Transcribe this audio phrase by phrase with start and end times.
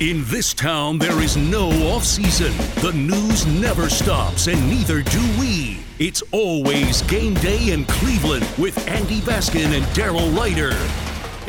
[0.00, 2.56] In this town, there is no off season.
[2.82, 5.80] The news never stops, and neither do we.
[5.98, 10.76] It's always game day in Cleveland with Andy Baskin and Daryl Ruiter.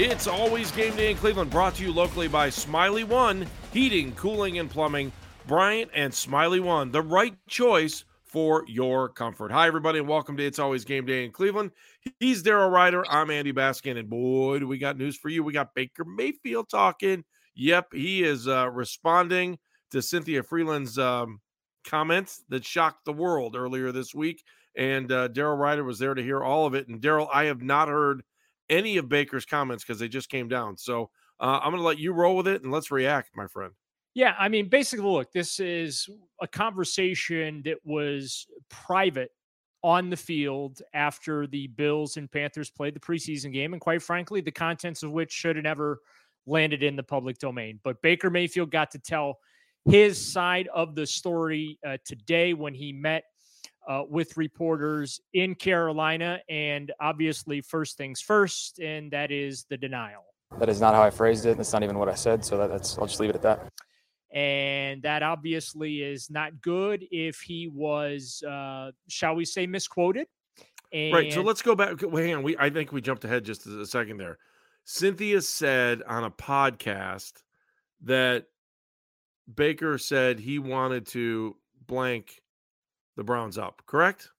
[0.02, 4.58] It's always game day in Cleveland, brought to you locally by Smylie One Heating, Cooling,
[4.58, 5.11] and Plumbing.
[5.45, 9.52] Bryant and Smylie One, the right choice for your comfort.
[9.52, 11.69] Hi, everybody, and welcome to It's Always Game Day in Cleveland.
[12.19, 13.06] He's Daryl Ruiter.
[13.11, 15.44] I'm Andy Baskin, and boy, do we got news for you.
[15.44, 17.23] We got Baker Mayfield talking.
[17.60, 19.60] Yep, he is uh, responding
[19.92, 21.42] to Cynthia Frelund's um,
[21.86, 24.44] comments that shocked the world earlier this week.
[24.78, 26.88] And uh, Daryl Ruiter was there to hear all of it.
[26.88, 28.24] And Daryl, I have not heard
[28.69, 30.78] any of Baker's comments because they just came down.
[30.78, 31.09] So
[31.42, 33.74] uh, I'm going to let you roll with it and let's react, my friend.
[34.14, 36.08] Yeah, I mean, basically, look, this is
[36.42, 39.31] a conversation that was private
[39.84, 43.74] on the field after the Bills and Panthers played the preseason game.
[43.74, 46.00] And quite frankly, the contents of which should have never
[46.45, 47.79] landed in the public domain.
[47.83, 49.39] But Baker Mayfield got to tell
[49.85, 53.23] his side of the story uh, today when he met
[53.88, 56.39] uh, with reporters in Carolina.
[56.50, 60.25] And obviously, first things first, and that is the denial.
[60.59, 61.57] That is not how I phrased it.
[61.57, 62.44] That's not even what I said.
[62.44, 63.69] So that, that's I'll just leave it at that.
[64.31, 70.27] And that obviously is not good if he was, uh, shall we say, misquoted.
[70.91, 71.33] And right.
[71.33, 72.01] So let's go back.
[72.01, 72.44] Wait, hang on.
[72.44, 74.38] We I think we jumped ahead just a second there.
[74.91, 77.44] Cynthia said on a podcast
[78.01, 78.45] that
[79.53, 81.55] Baker said he wanted to
[81.85, 82.41] blank
[83.16, 84.31] the Browns up, correct?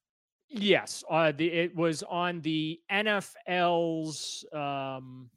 [0.49, 4.45] Yes, uh, the, it was on the NFL's.
[4.53, 5.31] Um,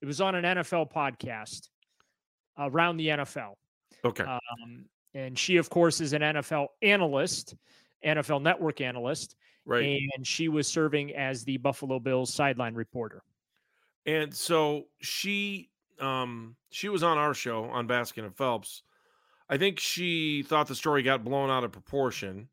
[0.00, 1.68] it was on an NFL podcast
[2.58, 3.56] around the NFL.
[4.06, 4.24] Okay.
[4.24, 7.56] Um, and she, of course, is an NFL analyst,
[8.02, 9.36] NFL Network analyst,
[9.66, 10.00] right?
[10.16, 13.22] And she was serving as the Buffalo Bills sideline reporter.
[14.06, 15.70] And so she
[16.00, 18.82] um she was on our show on Baskin and Phelps.
[19.48, 22.48] I think she thought the story got blown out of proportion.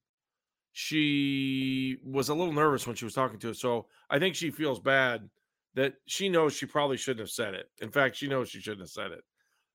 [0.73, 3.59] She was a little nervous when she was talking to us.
[3.59, 5.29] So I think she feels bad
[5.75, 7.69] that she knows she probably shouldn't have said it.
[7.81, 9.23] In fact, she knows she shouldn't have said it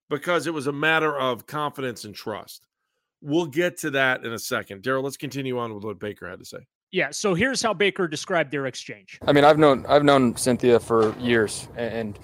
[0.09, 2.67] because it was a matter of confidence and trust.
[3.23, 4.83] We'll get to that in a second.
[4.83, 6.67] Daryl, let's continue on with what Baker had to say.
[6.93, 7.11] Yeah.
[7.11, 9.19] So here's how Baker described their exchange.
[9.27, 12.19] I mean, I've known I've known Cynthia for years, and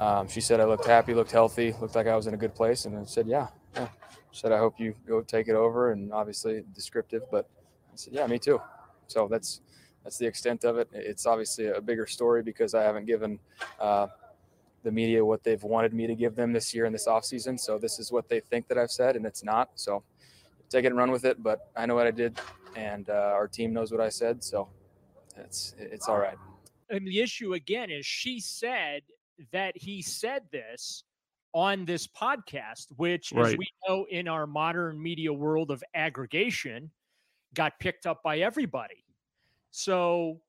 [0.00, 2.54] um, she said I looked happy, looked healthy, looked like I was in a good
[2.54, 3.88] place, and I said, yeah, yeah.
[4.32, 7.48] Said I hope you go take it over, and obviously descriptive, but
[7.92, 8.60] I said, yeah, me too.
[9.06, 9.60] So that's
[10.04, 10.88] that's the extent of it.
[10.92, 13.38] It's obviously a bigger story because I haven't given
[13.78, 14.08] uh,
[14.82, 17.58] the media what they've wanted me to give them this year in this offseason.
[17.58, 19.70] So this is what they think that I've said, and it's not.
[19.74, 20.02] So
[20.72, 21.42] take it and run with it.
[21.42, 22.38] But I know what I did
[22.76, 24.68] and uh, our team knows what I said, so
[25.36, 26.36] it's it's all right.
[26.90, 29.02] And the issue again is she said
[29.52, 31.04] that he said this
[31.54, 33.52] on this podcast, which, right.
[33.52, 36.90] as we know in our modern media world of aggregation,
[37.54, 39.04] got picked up by everybody.
[39.70, 40.40] So,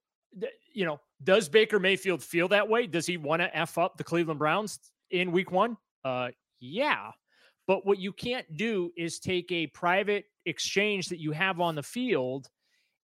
[0.73, 2.87] you know, does Baker Mayfield feel that way?
[2.87, 4.79] Does he want to f up the Cleveland Browns
[5.11, 5.77] in Week One?
[6.03, 6.29] Uh,
[6.59, 7.11] yeah.
[7.67, 11.83] But what you can't do is take a private exchange that you have on the
[11.83, 12.49] field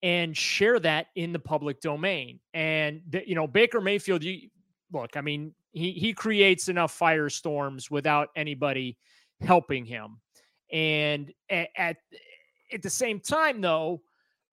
[0.04, 2.40] and share that in the public domain.
[2.54, 4.50] And the, you know, Baker Mayfield, you
[4.92, 8.98] look, I mean, he he creates enough firestorms without anybody
[9.42, 10.20] helping him.
[10.72, 11.98] And at at,
[12.72, 14.02] at the same time, though,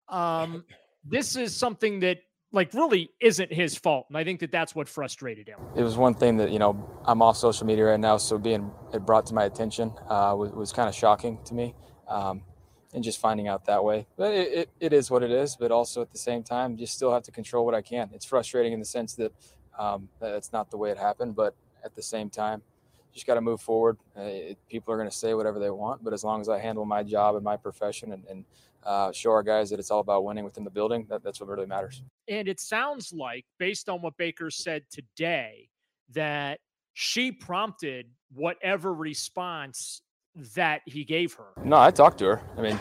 [0.10, 0.64] um,
[1.04, 2.20] this is something that
[2.58, 5.96] like really isn't his fault and i think that that's what frustrated him it was
[5.96, 6.72] one thing that you know
[7.06, 10.52] i'm off social media right now so being it brought to my attention uh, was,
[10.52, 11.74] was kind of shocking to me
[12.08, 12.42] um,
[12.94, 14.08] and just finding out that way.
[14.18, 15.56] But it, it, it is what it is.
[15.56, 18.10] But also at the same time, just still have to control what I can.
[18.14, 19.34] It's frustrating in the sense that
[19.78, 21.36] um, that's not the way it happened.
[21.36, 22.62] But at the same time,
[23.14, 23.98] just got to move forward.
[24.18, 26.60] Uh, it, people are going to say whatever they want, but as long as I
[26.60, 28.46] handle my job and my profession and, and
[28.88, 31.50] uh, show our guys that it's all about winning within the building, that, that's what
[31.50, 32.02] really matters.
[32.30, 35.70] And it sounds like, based on what Baker said today,
[36.14, 36.60] that
[36.94, 40.02] she prompted whatever response
[40.56, 41.48] that he gave her.
[41.64, 42.42] No, I talked to her.
[42.58, 42.80] I mean,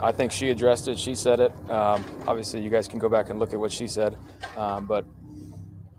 [0.00, 0.98] I think she addressed it.
[0.98, 1.52] She said it.
[1.68, 4.16] Um, obviously, you guys can go back and look at what she said.
[4.56, 5.04] Um, but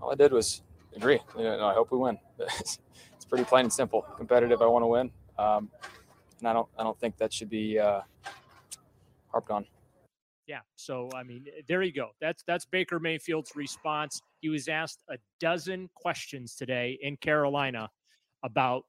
[0.01, 0.61] all I did was
[0.95, 1.19] agree.
[1.37, 2.17] You know, I hope we win.
[2.39, 2.79] it's
[3.27, 4.03] pretty plain and simple.
[4.15, 4.61] Competitive.
[4.61, 5.69] I want to win, um,
[6.39, 6.67] and I don't.
[6.77, 8.01] I don't think that should be uh,
[9.31, 9.65] harped on.
[10.47, 10.61] Yeah.
[10.75, 12.09] So I mean, there you go.
[12.19, 14.19] That's that's Baker Mayfield's response.
[14.41, 17.89] He was asked a dozen questions today in Carolina
[18.43, 18.83] about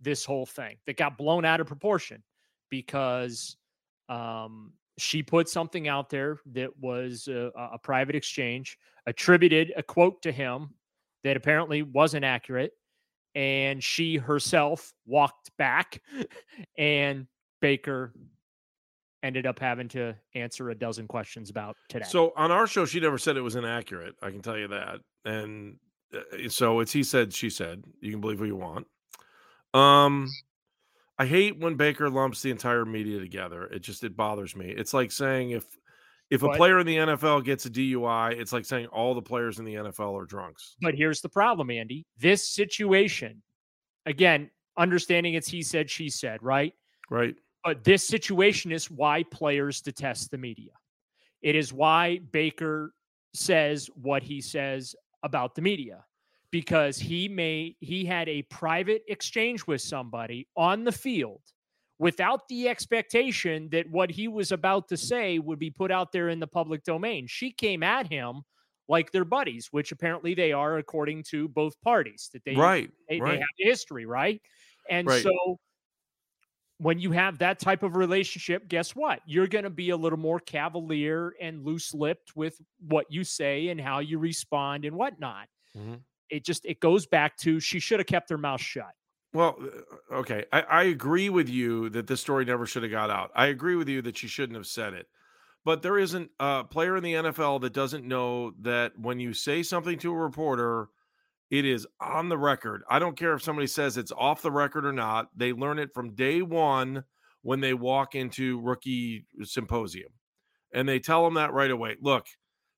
[0.00, 2.22] this whole thing that got blown out of proportion
[2.70, 3.56] because
[4.08, 10.22] um, she put something out there that was a, a, private exchange, attributed a quote
[10.22, 10.70] to him
[11.24, 12.72] that apparently wasn't accurate.
[13.34, 16.00] And she herself walked back,
[16.78, 17.26] and
[17.60, 18.14] Baker
[19.26, 22.06] ended up having to answer a dozen questions about today.
[22.08, 24.14] So on our show, she never said it was inaccurate.
[24.22, 25.00] I can tell you that.
[25.24, 25.76] And
[26.14, 27.84] uh, so it's he said, she said.
[28.00, 28.86] You can believe what you want.
[29.74, 30.28] Um,
[31.18, 33.64] I hate when Baker lumps the entire media together.
[33.64, 34.70] It just it bothers me.
[34.70, 35.64] It's like saying if
[36.30, 39.58] if a player in the NFL gets a DUI, it's like saying all the players
[39.58, 40.74] in the NFL are drunks.
[40.80, 42.04] But here's the problem, Andy.
[42.18, 43.42] This situation,
[44.06, 46.72] again, understanding it's he said, she said, right?
[47.10, 47.36] Right.
[47.66, 50.70] But this situation is why players detest the media.
[51.42, 52.92] It is why Baker
[53.34, 56.04] says what he says about the media
[56.52, 61.40] because he may he had a private exchange with somebody on the field
[61.98, 66.28] without the expectation that what he was about to say would be put out there
[66.28, 67.26] in the public domain.
[67.26, 68.42] She came at him
[68.88, 73.18] like they're buddies, which apparently they are according to both parties that they right, they,
[73.18, 73.32] right.
[73.32, 74.40] they have history, right?
[74.88, 75.24] And right.
[75.24, 75.58] so
[76.78, 79.20] when you have that type of relationship, guess what?
[79.26, 83.68] You're going to be a little more cavalier and loose lipped with what you say
[83.68, 85.48] and how you respond and whatnot.
[85.76, 85.94] Mm-hmm
[86.30, 88.92] it just it goes back to she should have kept her mouth shut.
[89.32, 93.10] Well, uh, okay, I, I agree with you that this story never should have got
[93.10, 93.30] out.
[93.34, 95.06] I agree with you that she shouldn't have said it.
[95.64, 99.64] But there isn't a player in the NFL that doesn't know that when you say
[99.64, 100.88] something to a reporter,
[101.50, 102.82] it is on the record.
[102.90, 105.28] I don't care if somebody says it's off the record or not.
[105.36, 107.04] They learn it from day one
[107.42, 110.10] when they walk into rookie symposium.
[110.72, 111.96] And they tell them that right away.
[112.00, 112.26] Look,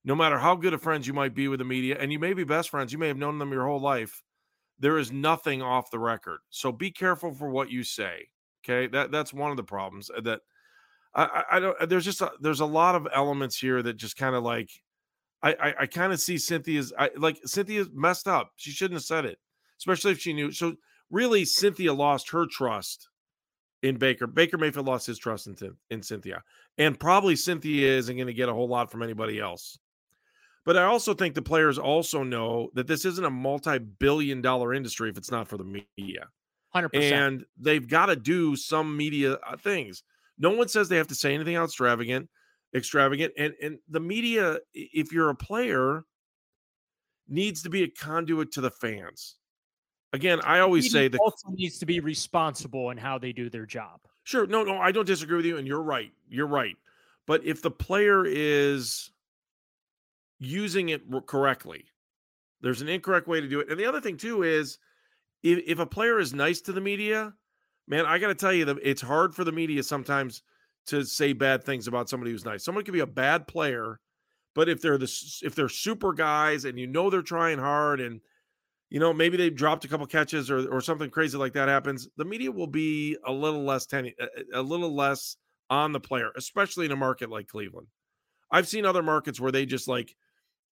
[0.04, 2.34] no matter how good of friends you might be with the media, and you may
[2.34, 4.22] be best friends, you may have known them your whole life.
[4.78, 8.28] There is nothing off the record, so be careful for what you say.
[8.64, 10.40] Okay, that that's one of the problems uh, that
[11.14, 11.88] I, I, don't.
[11.88, 14.70] There's just a, there's a lot of elements here that just kind of like
[15.42, 18.52] I I, I kind of see Cynthia's I like Cynthia's messed up.
[18.56, 19.38] She shouldn't have said it,
[19.78, 20.52] especially if she knew.
[20.52, 20.76] So
[21.10, 23.08] really, Cynthia lost her trust
[23.82, 24.26] in Baker.
[24.26, 25.56] Baker Mayfield lost his trust in
[25.90, 26.42] in Cynthia,
[26.76, 29.78] and probably Cynthia isn't going to get a whole lot from anybody else.
[30.64, 35.08] But I also think the players also know that this isn't a multi-billion dollar industry
[35.08, 36.28] if it's not for the media.
[36.74, 36.90] 100%.
[36.94, 40.02] And they've got to do some media uh, things.
[40.38, 42.28] No one says they have to say anything extravagant,
[42.74, 43.32] extravagant.
[43.36, 46.04] And and the media, if you're a player,
[47.28, 49.36] needs to be a conduit to the fans.
[50.12, 53.66] Again, I always say that also needs to be responsible in how they do their
[53.66, 54.00] job.
[54.24, 54.46] Sure.
[54.46, 55.58] No, no, I don't disagree with you.
[55.58, 56.12] And you're right.
[56.30, 56.76] You're right.
[57.26, 59.10] But if the player is
[60.38, 61.84] using it correctly.
[62.60, 63.68] There's an incorrect way to do it.
[63.70, 64.78] And the other thing too is
[65.42, 67.32] if, if a player is nice to the media,
[67.86, 70.42] man, I got to tell you that it's hard for the media sometimes
[70.88, 72.64] to say bad things about somebody who's nice.
[72.64, 74.00] Someone could be a bad player,
[74.54, 75.10] but if they're the
[75.42, 78.20] if they're super guys and you know they're trying hard and
[78.90, 82.08] you know maybe they dropped a couple catches or or something crazy like that happens,
[82.16, 84.10] the media will be a little less ten,
[84.52, 85.36] a little less
[85.70, 87.88] on the player, especially in a market like Cleveland.
[88.50, 90.16] I've seen other markets where they just like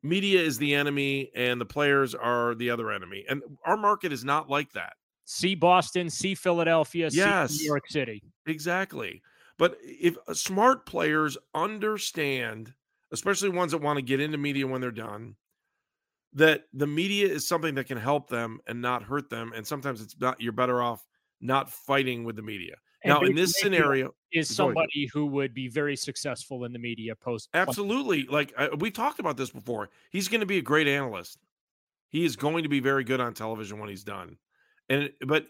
[0.03, 3.25] media is the enemy and the players are the other enemy.
[3.29, 4.95] And our market is not like that.
[5.25, 8.23] See Boston, see Philadelphia, yes, see New York City.
[8.47, 9.23] Exactly.
[9.59, 12.73] But if uh, smart players understand,
[13.13, 15.37] especially ones that want to get into media when they're done,
[16.35, 19.53] that the media is something that can help them and not hurt them.
[19.55, 21.05] And sometimes it's not, you're better off
[21.41, 22.75] not fighting with the media.
[23.05, 27.15] And now, in this scenario, is somebody who would be very successful in the media
[27.15, 27.49] post.
[27.55, 31.39] absolutely, like uh, we talked about this before, he's going to be a great analyst.
[32.09, 34.39] He is going to be very good on television when he's done.
[34.89, 35.47] And, but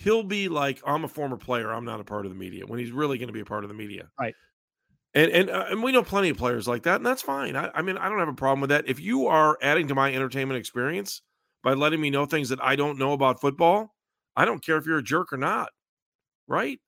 [0.00, 1.72] he'll be like, I'm a former player.
[1.72, 3.64] I'm not a part of the media when he's really going to be a part
[3.64, 4.08] of the media.
[4.18, 4.34] Right.
[5.12, 7.56] And and uh, and we know plenty of players like that, and that's fine.
[7.56, 8.88] I, I mean, I don't have a problem with that.
[8.88, 11.22] If you are adding to my entertainment experience
[11.64, 13.92] by letting me know things that I don't know about football,
[14.36, 15.70] I don't care if you're a jerk or not,
[16.46, 16.78] right?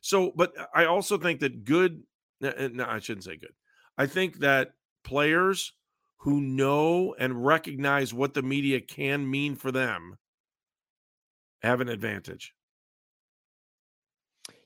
[0.00, 2.02] So, but I also think that good.
[2.40, 3.52] No, I shouldn't say good.
[3.98, 5.72] I think that players
[6.18, 10.18] who know and recognize what the media can mean for them
[11.62, 12.54] have an advantage.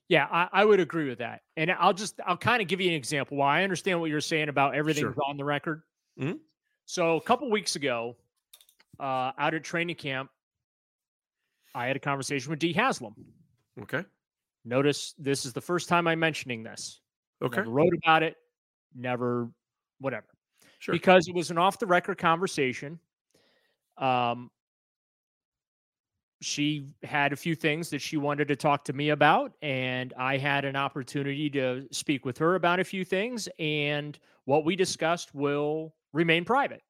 [0.08, 1.42] Yeah, I, I would agree with that.
[1.56, 3.36] And I'll just I'll kind of give you an example.
[3.36, 5.24] While I understand what you're saying about everything's Sure.
[5.26, 5.82] on the record.
[6.18, 6.38] Mhm.
[6.84, 8.16] So a couple weeks ago,
[9.00, 10.30] uh, out at training camp,
[11.74, 13.14] I had a conversation with Dee Haslam.
[13.82, 14.04] Okay.
[14.64, 17.00] Notice this is the first time I'm mentioning this.
[17.42, 17.58] Okay.
[17.58, 18.36] Never wrote about it,
[18.94, 19.50] never
[19.98, 20.26] whatever.
[20.78, 20.92] Sure.
[20.92, 23.00] Because it was an off the record conversation.
[23.98, 24.50] Um
[26.42, 30.36] she had a few things that she wanted to talk to me about and I
[30.36, 35.34] had an opportunity to speak with her about a few things and what we discussed
[35.34, 36.82] will remain private.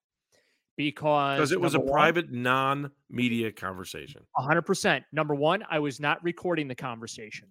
[0.76, 4.23] Because Because it was a one- private, non-media conversation.
[4.37, 5.05] hundred percent.
[5.12, 7.50] Number one, I was not recording the conversation.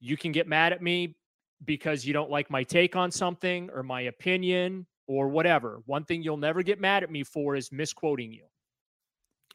[0.00, 1.16] You can get mad at me
[1.64, 5.82] because you don't like my take on something or my opinion or whatever.
[5.86, 8.46] One thing you'll never get mad at me for is misquoting you.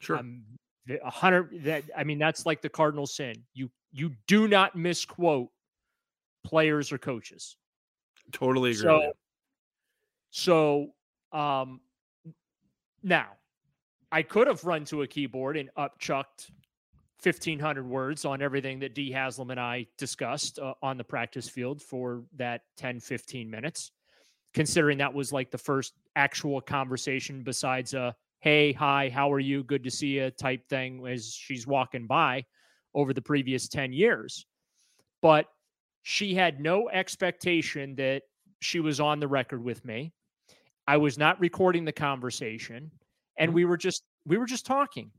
[0.00, 0.16] Sure.
[0.16, 0.44] I'm
[0.88, 3.34] the- a hundred that I mean that's like the cardinal sin.
[3.54, 5.50] You you do not misquote
[6.44, 7.56] players or coaches.
[8.32, 9.12] totally agree.
[10.30, 10.92] So,
[11.32, 11.80] so um,
[13.02, 13.28] now
[14.10, 16.50] I could have run to a keyboard and upchucked
[17.22, 21.82] 1500 words on everything that Dee Haslam and I discussed uh, on the practice field
[21.82, 23.92] for that 10 15 minutes
[24.54, 29.64] considering that was like the first actual conversation besides a hey hi how are you
[29.64, 32.44] good to see you type thing as she's walking by
[32.94, 34.46] over the previous 10 years
[35.20, 35.46] but
[36.02, 38.22] she had no expectation that
[38.60, 40.12] she was on the record with me.
[40.86, 42.90] I was not recording the conversation
[43.36, 43.54] and Mhm.
[43.54, 45.10] we were just we were just talking.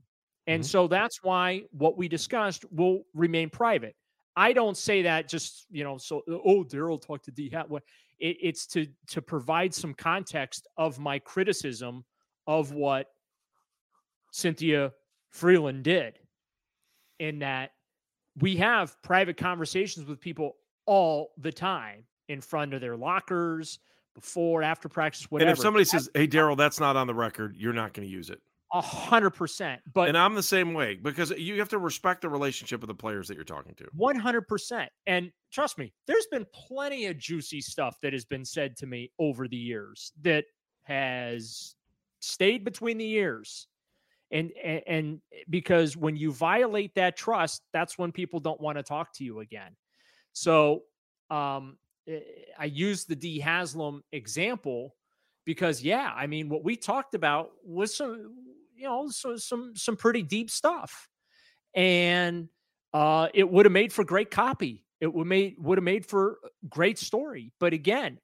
[0.46, 0.66] And Mhm.
[0.66, 3.96] so that's why what we discussed will remain private.
[4.36, 7.68] I don't say that just, you know, so oh, Daryl talked to D Hat.
[7.68, 7.84] What
[8.18, 12.04] it, it's to to provide some context of my criticism
[12.46, 13.08] of what
[14.32, 14.92] Cynthia
[15.34, 16.18] Frelund did.
[17.18, 17.72] In that
[18.40, 20.56] we have private conversations with people
[20.86, 23.78] all the time in front of their lockers,
[24.14, 25.50] before, after practice, whatever.
[25.50, 28.12] and if somebody says, "Hey, Daryl, that's not on the record," you're not going to
[28.12, 28.40] use it.
[28.72, 32.28] a hundred percent, but and I'm the same way because you have to respect the
[32.28, 33.88] relationship of the players that you're talking to.
[33.92, 34.90] one hundred percent.
[35.06, 39.10] And trust me, there's been plenty of juicy stuff that has been said to me
[39.18, 40.44] over the years that
[40.84, 41.74] has
[42.20, 43.66] stayed between the ears.
[44.32, 48.84] And, and and because when you violate that trust, that's when people don't want to
[48.84, 49.74] talk to you again.
[50.32, 50.82] So
[51.30, 52.20] um, eh,
[52.56, 54.94] I use the Dee Haslam example
[55.44, 58.36] because yeah, I mean what we talked about was some
[58.76, 61.08] you know so, some some pretty deep stuff,
[61.74, 62.48] and
[62.92, 64.84] uh, it would have made for great copy.
[65.00, 67.52] It would made would have made for great story.
[67.58, 68.18] But again,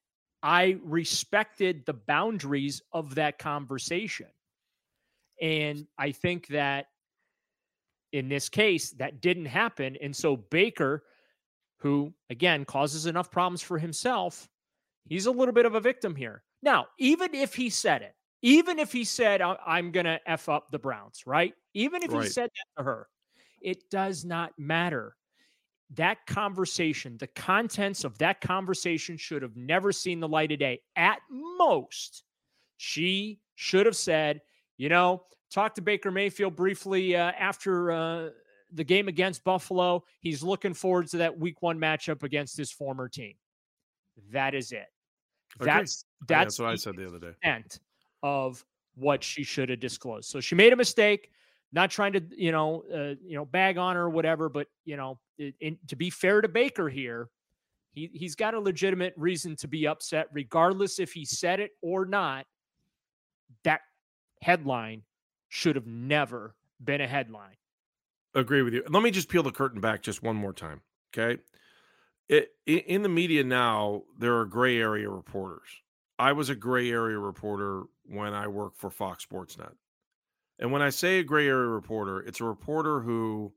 [0.46, 4.28] I respected the boundaries of that conversation,
[5.42, 6.86] and I think that
[8.12, 11.02] in this case that didn't happen, and so Baker
[11.78, 14.48] who again causes enough problems for himself,
[15.08, 16.44] he's a little bit of a victim here.
[16.62, 20.48] Now, even if he said it, even if he said, "I- I'm going to F
[20.48, 21.54] up the Browns, right?
[21.74, 23.08] Even if he said that to her,
[23.60, 25.16] it does not matter.
[25.94, 30.80] That conversation, the contents of that conversation should have never seen the light of day.
[30.96, 32.24] At most,
[32.76, 34.40] she should have said,
[34.78, 38.28] you know, talk to Baker Mayfield briefly uh, after uh,
[38.72, 40.04] the game against Buffalo.
[40.20, 43.34] He's looking forward to that week one matchup against his former team.
[44.32, 44.86] That is it.
[45.54, 45.68] Agreed.
[45.68, 47.28] That's Yeah, that's that's what I said the other day.
[47.28, 47.78] extent
[48.22, 48.64] of
[48.96, 50.28] what she should have disclosed.
[50.28, 51.30] So she made a mistake.
[51.72, 54.96] Not trying to, you know, uh, you know, bag on her or whatever, but you
[54.96, 57.28] know, in, to be fair to Baker here,
[57.92, 62.04] he he's got a legitimate reason to be upset, regardless if he said it or
[62.04, 62.46] not.
[63.64, 63.80] That
[64.42, 65.02] headline
[65.48, 67.56] should have never been a headline.
[68.34, 68.82] Agree with you.
[68.88, 70.82] Let me just peel the curtain back just one more time.
[71.12, 71.40] Okay.
[72.28, 75.68] It, in the media now, there are gray area reporters.
[76.18, 79.72] I was a gray area reporter when I worked for Fox Sports Net.
[80.58, 83.52] And when I say a gray area reporter, it's a reporter who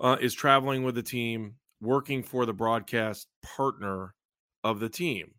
[0.00, 4.14] uh, is traveling with the team, working for the broadcast partner
[4.62, 5.32] of the team.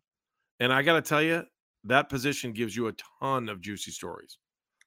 [0.60, 1.44] And I got to tell you,
[1.84, 4.38] that position gives you a ton of juicy stories.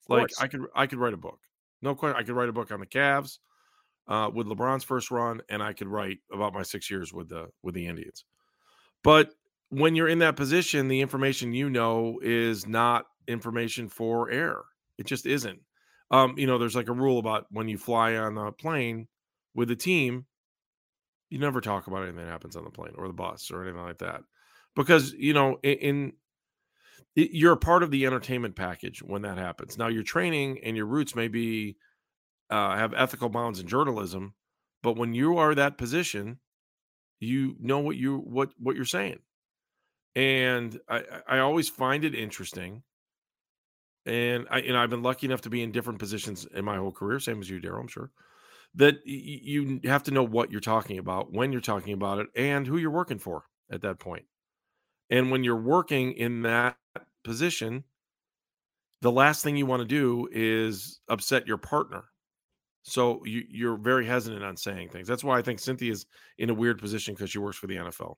[0.10, 1.40] Of like I could I could write a book.
[1.82, 2.20] No question.
[2.20, 3.38] I could write a book on the Cavs
[4.08, 7.50] uh, with LeBron's first run, and I could write about my six years with the
[7.64, 8.26] with the Indians.
[9.04, 9.32] But
[9.70, 14.62] when you're in that position, the information you know is not information for air.
[14.98, 15.60] It just isn't.
[16.12, 19.08] Um, you know, there's like a rule about when you fly on a plane
[19.60, 20.26] with a team,
[21.30, 23.84] you never talk about anything that happens on the plane or the bus or anything
[23.84, 24.22] like that,
[24.74, 26.14] because you know, in, in
[27.14, 29.78] you're a part of the entertainment package when that happens.
[29.78, 31.76] Now, your training and your roots may be
[32.50, 34.34] uh, have ethical bounds in journalism,
[34.82, 36.40] but when you are that position,
[37.20, 39.20] you know what you what what you're saying,
[40.16, 42.84] and I I always find it interesting.
[44.06, 46.94] And I and I've been lucky enough to be in different positions in my whole
[46.94, 47.82] career, same as you, Daryl.
[47.82, 48.10] I'm sure
[48.76, 52.68] that you have to know what you're talking about, when you're talking about it, and
[52.68, 54.26] who you're working for at that point.
[55.10, 56.78] And when you're working in that
[57.24, 57.84] position,
[59.02, 62.06] the last thing you want to do is upset your partner.
[62.84, 65.08] So you, you're very hesitant on saying things.
[65.08, 66.06] That's why I think Cynthia's
[66.38, 68.16] in a weird position because she works for the NFL.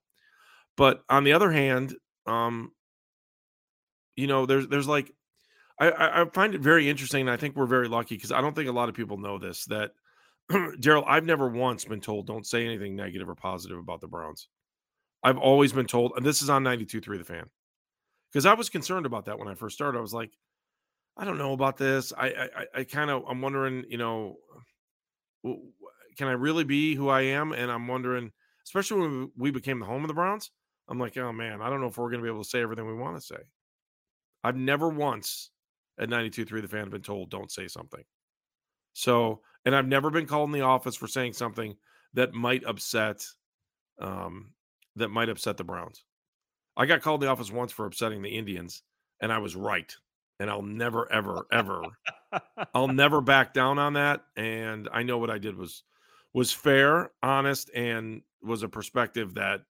[0.77, 2.71] But on the other hand, um,
[4.15, 5.11] you know, there's there's like
[5.79, 8.69] I, I find it very interesting, I think we're very lucky because I don't think
[8.69, 9.91] a lot of people know this that
[10.79, 14.47] Daryl, I've never once been told don't say anything negative or positive about the Browns.
[15.23, 17.49] I've always been told, and this is on 92.3 the fan
[18.31, 19.97] because I was concerned about that when I first started.
[19.97, 20.31] I was like,
[21.17, 22.11] I don't know about this.
[22.17, 24.37] I I, I kind of I'm wondering, you know,
[25.43, 27.51] can I really be who I am?
[27.53, 28.31] And I'm wondering,
[28.65, 30.51] especially when we became the home of the Browns,
[30.87, 32.61] I'm like, oh man, I don't know if we're going to be able to say
[32.61, 33.37] everything we want to say.
[34.43, 35.51] I've never once
[35.99, 38.03] at 92.3 the fan been told don't say something.
[38.93, 41.75] So, and I've never been called in the office for saying something
[42.13, 43.25] that might upset
[43.99, 44.51] um
[44.95, 46.03] that might upset the Browns.
[46.75, 48.83] I got called in the office once for upsetting the Indians,
[49.21, 49.93] and I was right.
[50.39, 51.83] And I'll never, ever, ever,
[52.73, 54.21] I'll never back down on that.
[54.35, 55.83] And I know what I did was
[56.33, 59.61] was fair, honest, and was a perspective that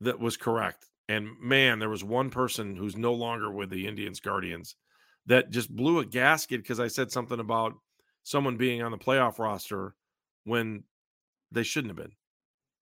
[0.00, 0.86] that was correct.
[1.08, 4.76] And man, there was one person who's no longer with the Indians Guardians
[5.26, 7.74] that just blew a gasket because I said something about
[8.24, 9.94] someone being on the playoff roster
[10.44, 10.84] when
[11.52, 12.14] they shouldn't have been.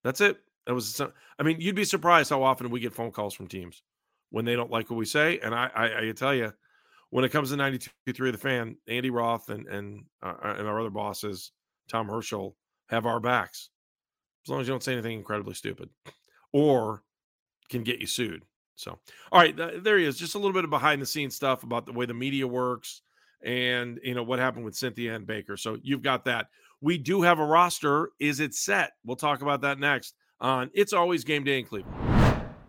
[0.05, 0.38] That's it.
[0.66, 1.01] That was,
[1.38, 3.83] I mean, you'd be surprised how often we get phone calls from teams
[4.31, 5.38] when they don't like what we say.
[5.38, 6.53] And I, I, I tell you,
[7.11, 10.55] when it comes to ninety two 92.3 the fan, Andy Roth and and uh, uh,
[10.59, 11.53] and our other bosses,
[11.88, 12.55] Tom Herschel,
[12.90, 13.70] have our backs
[14.44, 15.88] as long as you don't say anything incredibly stupid
[16.53, 17.03] or
[17.68, 18.44] can get you sued.
[18.77, 18.98] So,
[19.33, 20.16] all right, th- there he is.
[20.16, 23.03] Just a little bit of behind the scenes stuff about the way the media works
[23.42, 25.57] and you know what happened with Cynthia and Baker.
[25.57, 26.46] So you've got that.
[26.81, 28.11] We do have a roster.
[28.20, 28.92] Is it set?
[29.05, 32.09] We'll talk about that next on It's Always Game Day in Cleveland.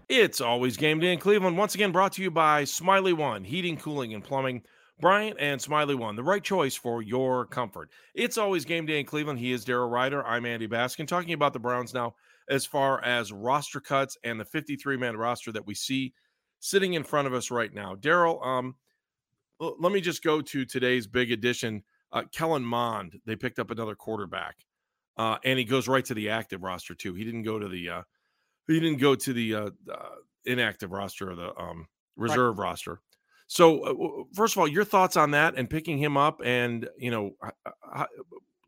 [0.09, 1.55] It's always game day in Cleveland.
[1.55, 4.63] Once again, brought to you by Smylie One, heating, cooling, and plumbing.
[4.99, 7.91] Bryant and Smylie One, the right choice for your comfort.
[8.15, 9.37] It's always game day in Cleveland.
[9.37, 10.25] He is Daryl Ruiter.
[10.25, 11.07] I'm Andy Baskin.
[11.07, 12.15] Talking about the Browns now,
[12.49, 16.11] as far as roster cuts and the 53 man roster that we see
[16.59, 17.95] sitting in front of us right now.
[17.95, 18.75] Daryl, um,
[19.59, 21.83] let me just go to today's big addition.
[22.11, 24.55] Uh, Kellen Mond, they picked up another quarterback,
[25.17, 27.13] uh, and he goes right to the active roster too.
[27.13, 28.01] He didn't go to the uh,
[28.67, 32.65] he didn't go to the uh, uh, inactive roster or the um, reserve right.
[32.65, 33.01] roster.
[33.47, 37.11] So, uh, first of all, your thoughts on that and picking him up, and you
[37.11, 37.31] know,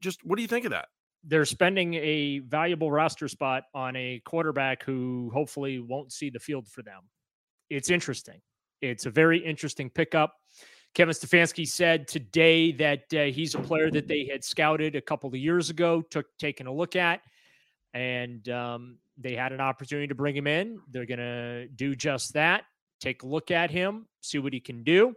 [0.01, 0.87] just what do you think of that?
[1.23, 6.67] They're spending a valuable roster spot on a quarterback who hopefully won't see the field
[6.67, 7.01] for them.
[7.69, 8.41] It's interesting.
[8.81, 10.33] It's a very interesting pickup.
[10.93, 15.29] Kevin Stefanski said today that uh, he's a player that they had scouted a couple
[15.29, 17.21] of years ago, took taken a look at,
[17.93, 20.79] and um, they had an opportunity to bring him in.
[20.89, 22.63] They're going to do just that.
[22.99, 25.13] Take a look at him, see what he can do,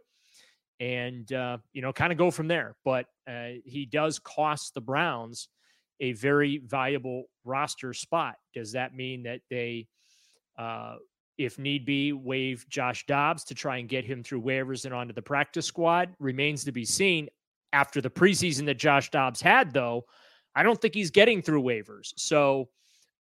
[0.78, 2.76] and uh, you know, kind of go from there.
[2.84, 5.48] But uh, he does cost the Browns
[6.00, 8.36] a very valuable roster spot.
[8.54, 9.86] Does that mean that they,
[10.58, 10.96] uh,
[11.38, 15.12] if need be, waive Josh Dobbs to try and get him through waivers and onto
[15.12, 16.14] the practice squad?
[16.18, 17.28] Remains to be seen.
[17.72, 20.04] After the preseason that Josh Dobbs had, though,
[20.54, 22.12] I don't think he's getting through waivers.
[22.16, 22.68] So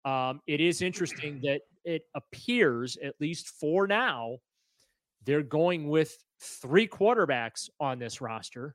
[0.05, 4.37] um, it is interesting that it appears, at least for now,
[5.25, 8.75] they're going with three quarterbacks on this roster.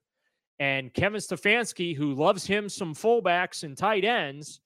[0.59, 4.61] And Kevin Stefanski, who loves him some fullbacks and tight ends,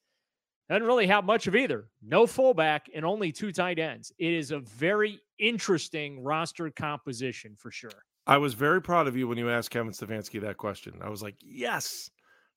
[0.71, 1.87] doesn't really have much of either.
[2.01, 4.11] No fullback and only two tight ends.
[4.17, 7.91] It is a very interesting roster composition for sure.
[8.25, 10.93] I was very proud of you when you asked Kevin Stefanski that question.
[11.01, 12.09] I was like, yes,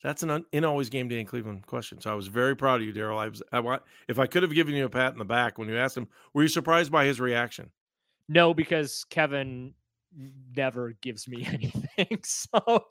[0.03, 2.01] that's an un- in always game day in Cleveland question.
[2.01, 3.19] So I was very proud of you, Daryl.
[3.19, 5.59] I was, I want, if I could have given you a pat in the back
[5.59, 7.71] when you asked him, were you surprised by his reaction?
[8.29, 9.75] No, because Kevin
[10.57, 11.45] never gives me
[11.99, 12.21] anything.
[12.23, 12.85] So,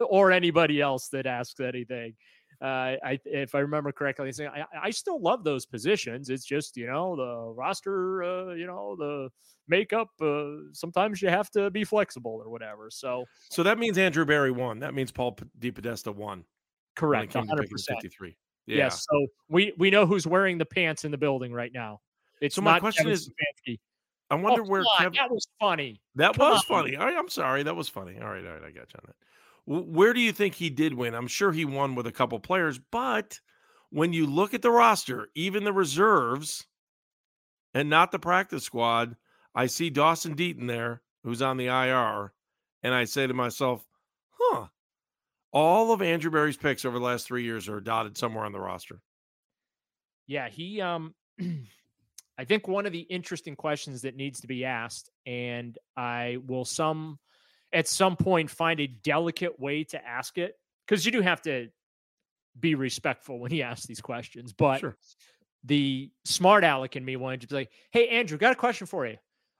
[0.00, 2.14] or anybody else that asks anything.
[2.60, 6.30] Uh, I, if I remember correctly, saying I, I still love those positions.
[6.30, 9.28] It's just you know the roster, uh, you know the
[9.68, 10.08] makeup.
[10.20, 12.88] Uh, sometimes you have to be flexible or whatever.
[12.90, 14.78] So, so that means Andrew Berry won.
[14.78, 16.44] That means Paul DePodesta won.
[16.94, 17.98] Correct, one hundred percent.
[18.00, 18.36] Fifty-three.
[18.66, 18.76] Yeah.
[18.76, 19.04] Yes.
[19.10, 22.00] So we we know who's wearing the pants in the building right now.
[22.40, 23.78] It's so my question Kevin is, Stefanski.
[24.28, 26.00] I wonder oh, where Kevin, that was funny.
[26.16, 26.82] That Come was on.
[26.82, 26.96] funny.
[26.96, 28.18] I, I'm sorry, that was funny.
[28.20, 29.16] All right, all right, I got you on that.
[29.66, 31.14] Where do you think he did win?
[31.14, 33.40] I'm sure he won with a couple players, but
[33.90, 36.66] when you look at the roster, even the reserves
[37.74, 39.16] and not the practice squad,
[39.54, 42.32] I see Dawson Deaton there, who's on the IR,
[42.82, 43.84] and I say to myself,
[44.30, 44.66] huh,
[45.52, 48.60] all of Andrew Berry's picks over the last three years are dotted somewhere on the
[48.60, 49.00] roster.
[50.26, 51.14] Yeah, he um
[52.38, 56.64] I think one of the interesting questions that needs to be asked, and I will
[56.64, 57.18] some
[57.72, 60.54] at some point find a delicate way to ask it,
[60.86, 61.68] because you do have to
[62.58, 64.52] be respectful when he asks these questions.
[64.52, 64.96] But Sure.
[65.64, 69.06] the smart aleck in me wanted to be like, hey Andrew, got a question for
[69.06, 69.16] you.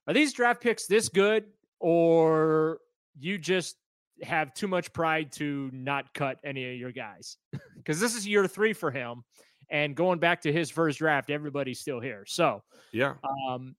[0.07, 1.45] Are these draft picks this good,
[1.81, 2.79] or
[3.19, 3.77] you just
[4.23, 7.37] have too much pride to not cut any of your guys?
[7.77, 9.23] Because this is year three for him.
[9.71, 12.25] And going back to his first draft, everybody's still here.
[12.27, 13.14] So, Yeah.
[13.49, 13.77] um,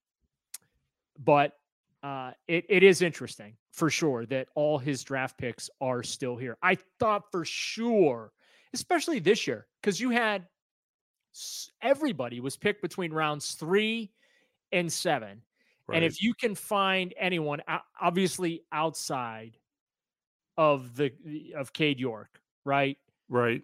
[1.19, 1.53] but
[2.03, 6.57] uh, it, it is interesting for sure that all his draft picks are still here.
[6.61, 8.31] I thought for sure,
[8.73, 10.45] especially this year, because you had
[11.81, 14.11] everybody was picked between rounds three
[14.71, 15.41] and seven.
[15.93, 17.61] And if you can find anyone,
[18.01, 19.57] obviously outside
[20.57, 21.13] of the
[21.55, 22.97] of Cade York, right?
[23.29, 23.61] right.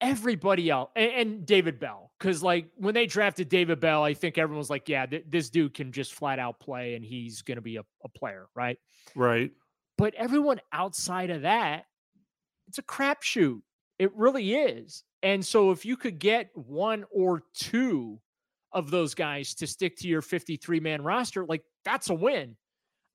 [0.00, 2.12] Everybody else and, and David Bell.
[2.18, 5.50] Cause like when they drafted David Bell, I think everyone was like, yeah, th- this
[5.50, 8.46] dude can just flat out play and he's going to be a, a player.
[8.54, 8.78] Right.
[9.14, 9.50] Right.
[9.98, 11.86] But everyone outside of that,
[12.68, 13.60] it's a crapshoot.
[13.98, 15.04] It really is.
[15.22, 18.20] And so if you could get one or two
[18.72, 22.56] of those guys to stick to your 53 man roster, like that's a win.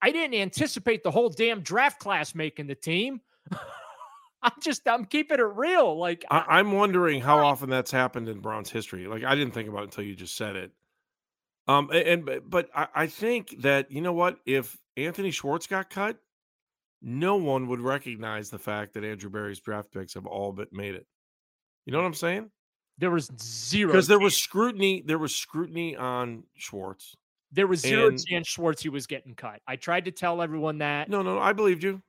[0.02, 3.22] I didn't anticipate the whole damn draft class making the team.
[4.44, 5.98] I'm just, I'm keeping it real.
[5.98, 9.08] Like, I, I'm wondering how often that's happened in Browns history.
[9.08, 10.72] Like I didn't think about it until you just said it.
[11.68, 15.90] Um, and, but- but I, I think that you know what, if Anthony Schwartz got
[15.90, 16.18] cut,
[17.02, 20.96] no one would recognize the fact that Andrew Berry's draft picks have all but made
[20.96, 21.06] it.
[21.86, 22.50] You know what I'm saying?
[22.98, 25.02] There was zero Because there was scrutiny.
[25.06, 27.16] There was scrutiny on Schwartz.
[27.52, 29.62] there was zero and- chance Schwartz he was getting cut.
[29.68, 31.10] I tried to tell everyone that.
[31.10, 32.02] No, no, I believed you.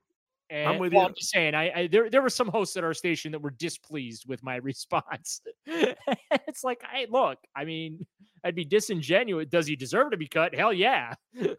[0.52, 1.08] And, I'm eh, with well, you.
[1.08, 3.50] I'm just saying, I, I there there were some hosts at our station that were
[3.50, 5.40] displeased with my response.
[5.66, 8.04] it's like, I look, I mean,
[8.44, 9.46] I'd be disingenuous.
[9.48, 10.54] Does he deserve to be cut?
[10.54, 11.14] Hell yeah.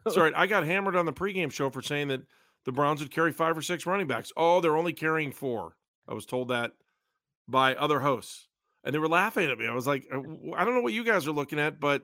[0.10, 2.22] Sorry, I got hammered on the pregame show for saying that
[2.66, 4.32] the Browns would carry five or six running backs.
[4.38, 5.76] Oh, they're only carrying four.
[6.08, 6.74] I was told that
[7.48, 8.48] by other hosts,
[8.84, 9.68] and they were laughing at me.
[9.68, 10.20] I was like, uh,
[10.56, 12.04] I don't know what you guys are looking at, but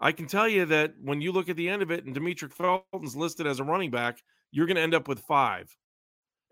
[0.00, 2.52] I can tell you that when you look at the end of it and Demetric
[2.52, 4.18] Felton's listed as a running back,
[4.50, 5.74] you're going to end up with five.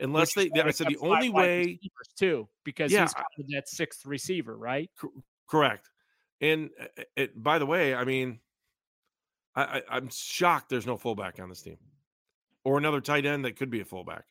[0.00, 1.78] Unless Which they, I said the only way,
[2.16, 4.90] too, because Yeah, he's that sixth receiver, right?
[5.48, 5.90] correct.
[6.40, 8.40] And uh, it, by the way, I mean,
[9.55, 11.78] I, I, I'm shocked there's no fullback on this team,
[12.64, 14.24] or another tight end that could be a fullback.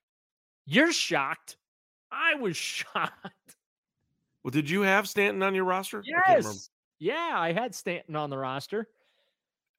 [0.65, 1.57] You're shocked.
[2.11, 3.55] I was shocked.
[4.43, 6.03] Well, did you have Stanton on your roster?
[6.27, 6.33] I.
[6.35, 6.69] Yes.
[6.99, 8.87] Yeah, I had Stanton on the roster.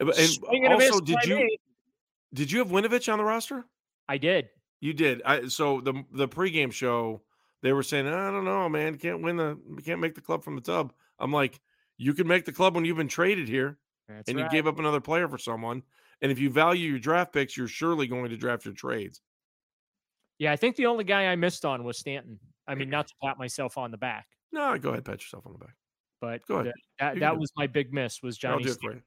[0.01, 1.57] Uh, And also, did you
[2.35, 3.65] did you have Winovich on the roster?
[4.09, 4.49] I did.
[4.83, 5.23] You did.
[5.25, 7.23] I so the the pregame show
[7.63, 10.57] they were saying, I don't know, man, can't win the can't make the club from
[10.57, 10.93] the tub.
[11.21, 11.61] I'm like,
[11.99, 14.45] you can make the club when you've been traded here That's and right.
[14.45, 15.85] you gave up another player for someone.
[16.21, 19.21] And if you value your draft picks, you're surely going to draft your trades.
[20.39, 22.41] Yeah, I think the only guy I missed on was Stanton.
[22.67, 25.53] I mean, not to pat myself on the back, No, go ahead, pat yourself on
[25.53, 25.77] the back.
[26.21, 26.65] but Go ahead.
[26.65, 27.39] th- that, that it.
[27.39, 28.65] was my big miss was I'll Johnny.
[28.65, 29.03] do it for Stanton.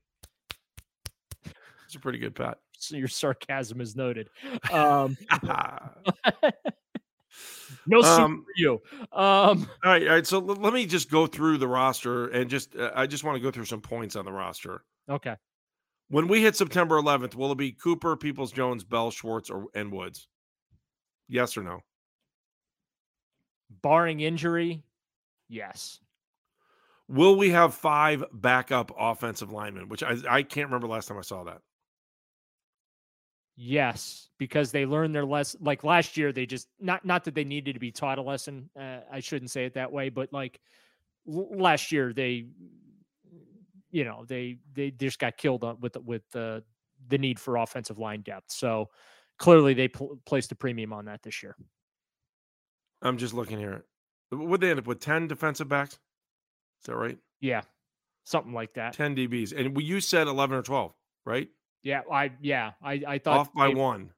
[1.46, 1.52] you.
[1.86, 2.60] It's a pretty good pat.
[2.80, 4.30] So your sarcasm is noted.
[4.72, 5.90] Um, all
[7.88, 8.82] no Um, for you.
[9.12, 10.28] Um, right, all right.
[10.28, 13.36] So l- let me just go through the roster and just uh, I just want
[13.36, 14.84] to go through some points on the roster.
[15.10, 15.36] okay.
[16.08, 19.92] When we hit September 11th, will it be Cooper, Peoples Jones, Bell, Schwartz, or and
[19.92, 20.28] Woods?
[21.28, 21.80] Yes or no?
[23.82, 24.84] Barring injury,
[25.50, 26.00] yes.
[27.08, 29.90] Will we have five backup offensive linemen?
[29.90, 31.62] Which I, I can't remember last time I saw that.
[33.58, 35.62] Yes, because they learned their lesson.
[35.64, 38.70] Like last year, they just not not that they needed to be taught a lesson.
[38.78, 40.60] Uh, I shouldn't say it that way, but like
[41.28, 42.48] l- last year, they,
[43.92, 46.64] you know, they they just got killed with with the
[47.08, 48.52] the need for offensive line depth.
[48.52, 48.90] So
[49.40, 51.56] clearly, they pl- placed a premium on that this year.
[53.02, 53.86] I'm just looking here.
[54.32, 55.94] Would they end up with ten defensive backs?
[55.94, 57.18] Is that right?
[57.40, 57.62] Yeah,
[58.26, 58.94] something like that.
[58.94, 60.94] Ten DBs, and you said eleven or twelve,
[61.26, 61.48] right?
[61.86, 64.10] Yeah, I yeah, I I thought off by they, one.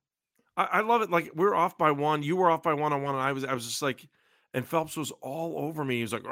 [0.55, 1.11] I, I, love it.
[1.11, 2.23] Like we're off by one.
[2.23, 4.07] You were off by one on one, and I was I was just like,
[4.53, 5.97] and Phelps was all over me.
[5.97, 6.23] He was like,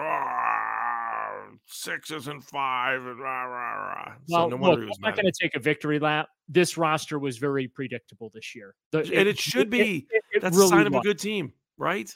[1.65, 4.13] sixes and five, and rah rah rah.
[4.27, 6.29] So well, no look, I'm not going to take a victory lap.
[6.47, 10.07] This roster was very predictable this year, the, and it, it should be.
[10.09, 10.87] It, it, That's really a sign was.
[10.87, 12.09] of a good team, right?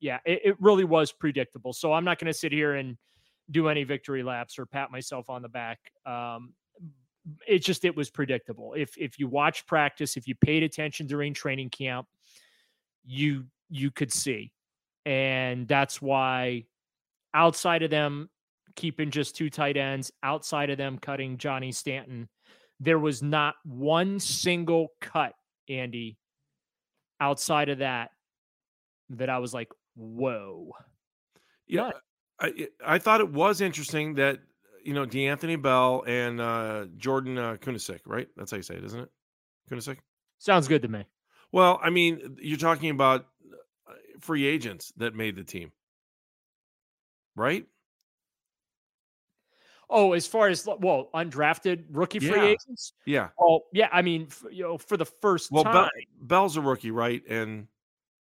[0.00, 1.72] Yeah, yeah it, really was predictable.
[1.72, 2.96] So I'm not going to sit here and
[3.52, 5.78] do any victory laps or pat myself on the back.
[6.04, 6.52] Um,
[7.46, 8.74] it's just it was predictable.
[8.74, 12.06] If if you watch practice, if you paid attention during training camp,
[13.04, 14.52] you you could see.
[15.04, 16.64] And that's why
[17.34, 18.28] outside of them
[18.74, 22.28] keeping just two tight ends, outside of them cutting Johnny Stanton,
[22.80, 25.32] there was not one single cut,
[25.68, 26.18] Andy,
[27.20, 28.10] outside of that
[29.10, 30.72] that I was like, whoa.
[31.66, 31.92] Yeah.
[32.38, 34.40] I, I thought it was interesting that
[34.86, 38.28] you know, D'Anthony Bell and uh, Jordan uh, Kunaszyk, right?
[38.36, 39.10] That's how you say it, isn't it?
[39.70, 39.98] Kunaszyk?
[40.38, 41.04] Sounds good to me.
[41.50, 43.26] Well, I mean, you're talking about
[43.88, 45.72] uh, free agents that made the team,
[47.34, 47.66] right?
[49.90, 52.44] Oh, as far as well, undrafted rookie free yeah.
[52.44, 52.92] agents.
[53.06, 53.28] Yeah.
[53.40, 53.88] Oh, yeah.
[53.92, 55.88] I mean, you know, for the first well, time,
[56.20, 57.22] Bell's a rookie, right?
[57.28, 57.66] And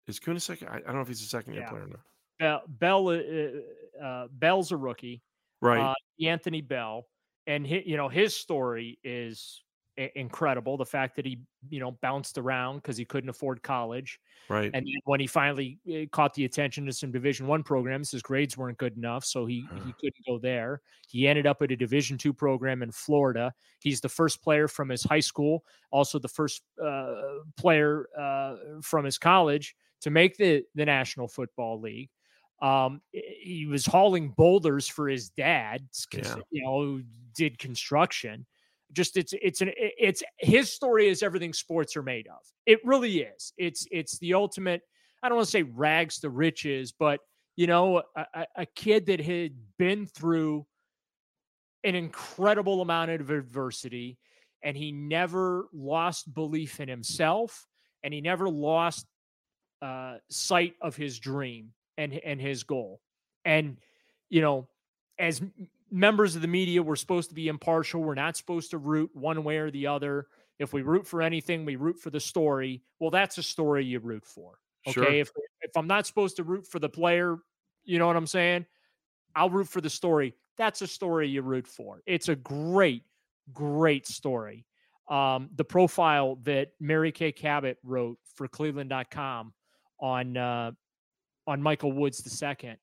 [0.08, 0.68] is Kunaszyk?
[0.68, 1.70] I, I don't know if he's a second year yeah.
[1.70, 2.00] player or not.
[2.40, 5.24] Bell, Bell uh, uh, Bell's a rookie
[5.66, 5.92] right?
[5.92, 5.94] Uh,
[6.28, 7.08] Anthony Bell,
[7.48, 9.62] and his, you know his story is
[10.16, 10.78] incredible.
[10.78, 14.72] The fact that he you know bounced around because he couldn't afford college, right?
[14.74, 18.58] And when he finally eh, caught the attention of some Division One programs, his grades
[18.58, 20.82] weren't good enough, so he he couldn't go there.
[21.08, 23.54] He ended up at a Division Two program in Florida.
[23.80, 27.22] He's the first player from his high school, also the first uh,
[27.58, 32.10] player uh, from his college to make the the National Football League.
[32.62, 36.36] Um, he was hauling boulders for his dad, yeah.
[36.52, 37.02] you know,
[37.36, 38.46] did construction.
[38.94, 42.40] Just it's it's an it's his story is everything sports are made of.
[42.66, 43.52] It really is.
[43.58, 44.82] It's it's the ultimate.
[45.22, 47.20] I don't want to say rags to riches, but
[47.56, 50.66] you know, a, a kid that had been through
[51.84, 54.18] an incredible amount of adversity,
[54.64, 57.66] and he never lost belief in himself,
[58.04, 59.08] and he never lost
[59.82, 63.02] uh, sight of his dream and and his goal.
[63.44, 63.78] And
[64.30, 64.68] you know,
[65.20, 65.42] as
[65.92, 68.02] members of the media, we're supposed to be impartial.
[68.02, 70.28] We're not supposed to root one way or the other.
[70.60, 72.82] If we root for anything, we root for the story.
[73.00, 74.60] Well, that's a story you root for.
[74.88, 74.94] Okay.
[74.94, 75.12] Sure.
[75.12, 75.30] If
[75.62, 77.38] if I'm not supposed to root for the player,
[77.84, 78.66] you know what I'm saying?
[79.36, 80.34] I'll root for the story.
[80.58, 82.02] That's a story you root for.
[82.06, 83.04] It's a great,
[83.54, 84.66] great story.
[85.10, 89.54] Um, the profile that Mary Kay Cabot wrote for Cleveland.com
[90.00, 90.72] on uh,
[91.48, 92.76] on Michael Woods II.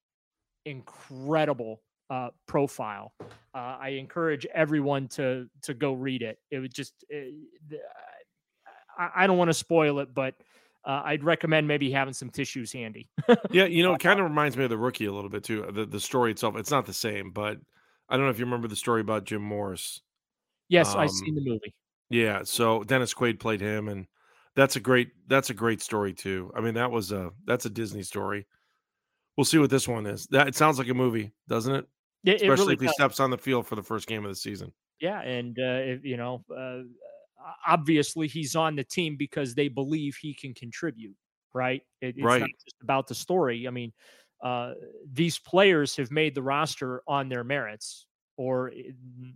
[0.65, 3.13] Incredible uh, profile.
[3.55, 6.39] Uh, I encourage everyone to to go read it.
[6.51, 7.35] It would just it,
[7.73, 7.77] eh,
[8.99, 10.35] I, I, don't want to spoil it, but
[10.85, 13.09] uh, I'd recommend maybe having some tissues handy.
[13.51, 15.67] yeah, you know, it kind of reminds me of the rookie a little bit too.
[15.73, 17.59] The the story itself, it's not the same, but
[18.09, 20.03] I don't know if you remember the story about Jim Morris.
[20.69, 21.75] Yes, um, I've seen the movie.
[22.11, 24.07] Yeah, so Dennis Quaid played him, and
[24.55, 26.53] that's a great that's a great story too.
[26.57, 28.47] I mean, that was a that's a Disney story
[29.37, 30.27] we'll see what this one is.
[30.27, 31.87] That it sounds like a movie, doesn't it?
[32.25, 32.95] Yeah, especially really if he does.
[32.95, 34.73] steps on the field for the first game of the season.
[35.01, 36.83] Yeah, and uh, if, you know, uh,
[37.67, 41.17] obviously he's on the team because they believe he can contribute.
[41.55, 41.83] Right?
[42.01, 42.41] It, it's right.
[42.41, 43.67] not just about the story.
[43.67, 43.93] I mean,
[44.43, 44.73] uh,
[45.13, 48.07] these players have made the roster on their merits,
[48.39, 48.93] or eh,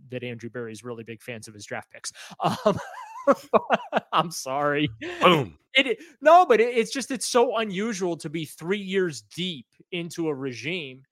[0.09, 2.11] that Andrew Berry is really big fans of his draft picks.
[2.65, 2.79] Um,
[4.13, 4.89] I'm sorry.
[5.21, 5.57] Boom.
[5.79, 10.27] It, no, but it, it's just it's so unusual to be three years deep into
[10.27, 11.03] a regime,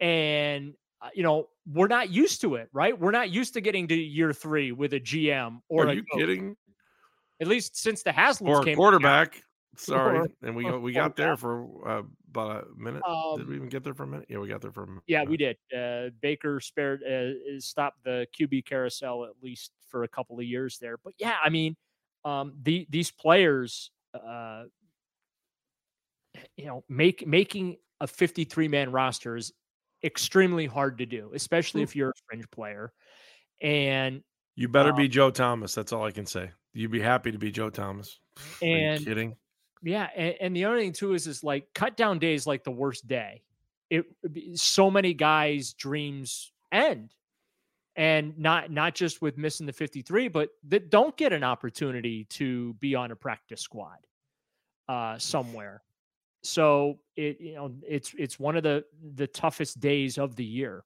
[0.00, 2.98] and uh, you know we're not used to it, right?
[2.98, 5.86] We're not used to getting to year three with a GM or.
[5.86, 6.18] Are you coach.
[6.18, 6.56] kidding?
[7.40, 9.44] At least since the Haslams or came quarterback.
[9.76, 13.02] Sorry, and we we got there for uh, about a minute.
[13.06, 14.26] Um, did we even get there for a minute?
[14.28, 15.02] Yeah, we got there for a minute.
[15.06, 15.56] Yeah, we did.
[15.76, 20.78] Uh, Baker spared uh, stopped the QB carousel at least for a couple of years
[20.80, 20.96] there.
[21.02, 21.76] But yeah, I mean,
[22.24, 24.64] um, the these players, uh,
[26.56, 29.52] you know, make making a 53 man roster is
[30.02, 32.92] extremely hard to do, especially if you're a fringe player.
[33.60, 34.22] And
[34.56, 35.74] You better Um, be Joe Thomas.
[35.74, 36.50] That's all I can say.
[36.72, 38.18] You'd be happy to be Joe Thomas.
[38.62, 39.36] Are you And- kidding?
[39.82, 42.64] Yeah, and, and the other thing too is is like cut down day is like
[42.64, 43.42] the worst day.
[43.88, 44.04] It
[44.54, 47.14] so many guys' dreams end,
[47.96, 52.24] and not not just with missing the fifty three, but that don't get an opportunity
[52.24, 53.98] to be on a practice squad
[54.88, 55.82] uh, somewhere.
[56.42, 60.84] So it you know it's it's one of the the toughest days of the year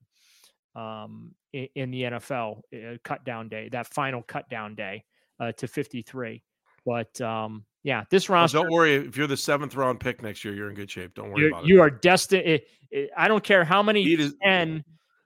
[0.76, 2.60] um, in, in the NFL.
[2.72, 5.04] Uh, cut down day, that final cut down day
[5.40, 6.42] uh, to fifty three.
[6.86, 8.94] But um, yeah, this Well, roster don't worry.
[8.96, 11.14] If you're the seventh round pick next year, you're in good shape.
[11.14, 11.68] Don't worry about it.
[11.68, 12.46] you are destined.
[12.46, 14.82] It, it, I don't care how many is- ten,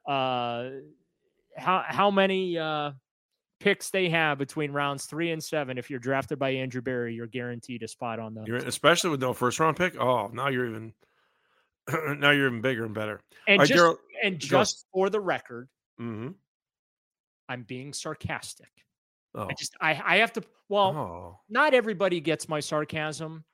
[0.07, 0.68] uh,
[1.57, 2.90] how how many uh,
[3.61, 5.79] picks they have between rounds three and seven.
[5.79, 8.62] If you're drafted by Andrew Berry, you're guaranteed a spot on the.
[8.66, 9.97] Especially with no first round pick.
[10.01, 10.92] Oh, now you're even
[12.18, 13.21] now you're even bigger and better.
[13.47, 15.68] and All just and just for the record,
[16.01, 16.29] Mm-hmm.
[17.49, 18.68] I'm being sarcastic.
[19.35, 19.47] Oh.
[19.49, 20.43] I just I I have to.
[20.69, 21.41] Well, oh.
[21.49, 23.45] not everybody gets my sarcasm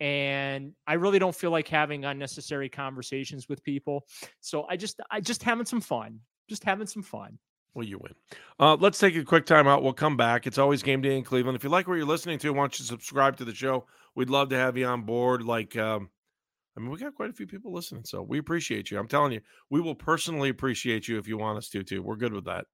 [0.00, 4.04] and i really don't feel like having unnecessary conversations with people
[4.40, 7.38] so i just i just having some fun just having some fun
[7.74, 8.14] Well, you win.
[8.58, 9.82] Uh, let's take a quick time out.
[9.82, 10.46] We'll come back.
[10.46, 11.56] It's always game day in Cleveland.
[11.56, 13.86] If you like what you're listening to, why don't you subscribe to the show?
[14.14, 15.42] We'd love to have you on board.
[15.42, 16.08] Like, um,
[16.76, 18.98] I mean, we got quite a few people listening, so we appreciate you.
[18.98, 22.02] I'm telling you, we will personally appreciate you if you want us to, too.
[22.02, 22.64] We're good with that.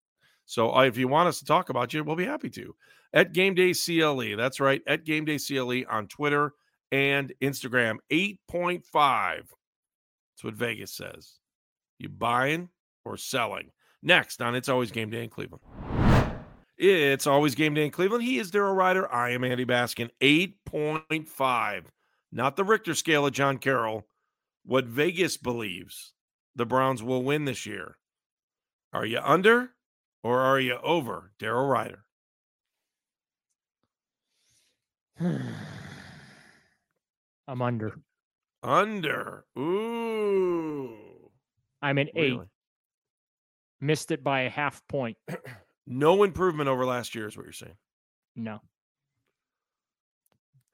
[0.47, 2.75] So if you want us to talk about you, we'll be happy to.
[3.13, 6.53] At Game Day CLE, that's right, at Game Day CLE on Twitter
[6.93, 7.97] and Instagram.
[8.13, 8.83] 8.5.
[8.93, 11.39] That's what Vegas says.
[11.99, 12.69] You buying
[13.05, 13.71] or selling?
[14.03, 15.63] Next on It's Always Game Day in Cleveland.
[16.77, 18.25] It's always game day in Cleveland.
[18.25, 19.11] He is Daryl Ruiter.
[19.13, 20.11] I am Andy Baskin.
[20.21, 21.85] 8.5.
[22.33, 24.07] Not the Richter scale of John Carroll.
[24.65, 26.15] What Vegas believes
[26.57, 27.97] the Browns will win this year.
[28.93, 29.71] Are you under
[30.25, 31.31] or are you over?
[31.39, 32.01] Daryl Ruiter.
[37.47, 37.95] i'm under
[38.65, 39.45] Under.
[39.57, 40.95] Ooh.
[41.83, 42.39] i'm an eight
[43.81, 45.17] missed it by a half point
[45.87, 47.77] No improvement over last year is what you're saying.
[48.35, 48.61] no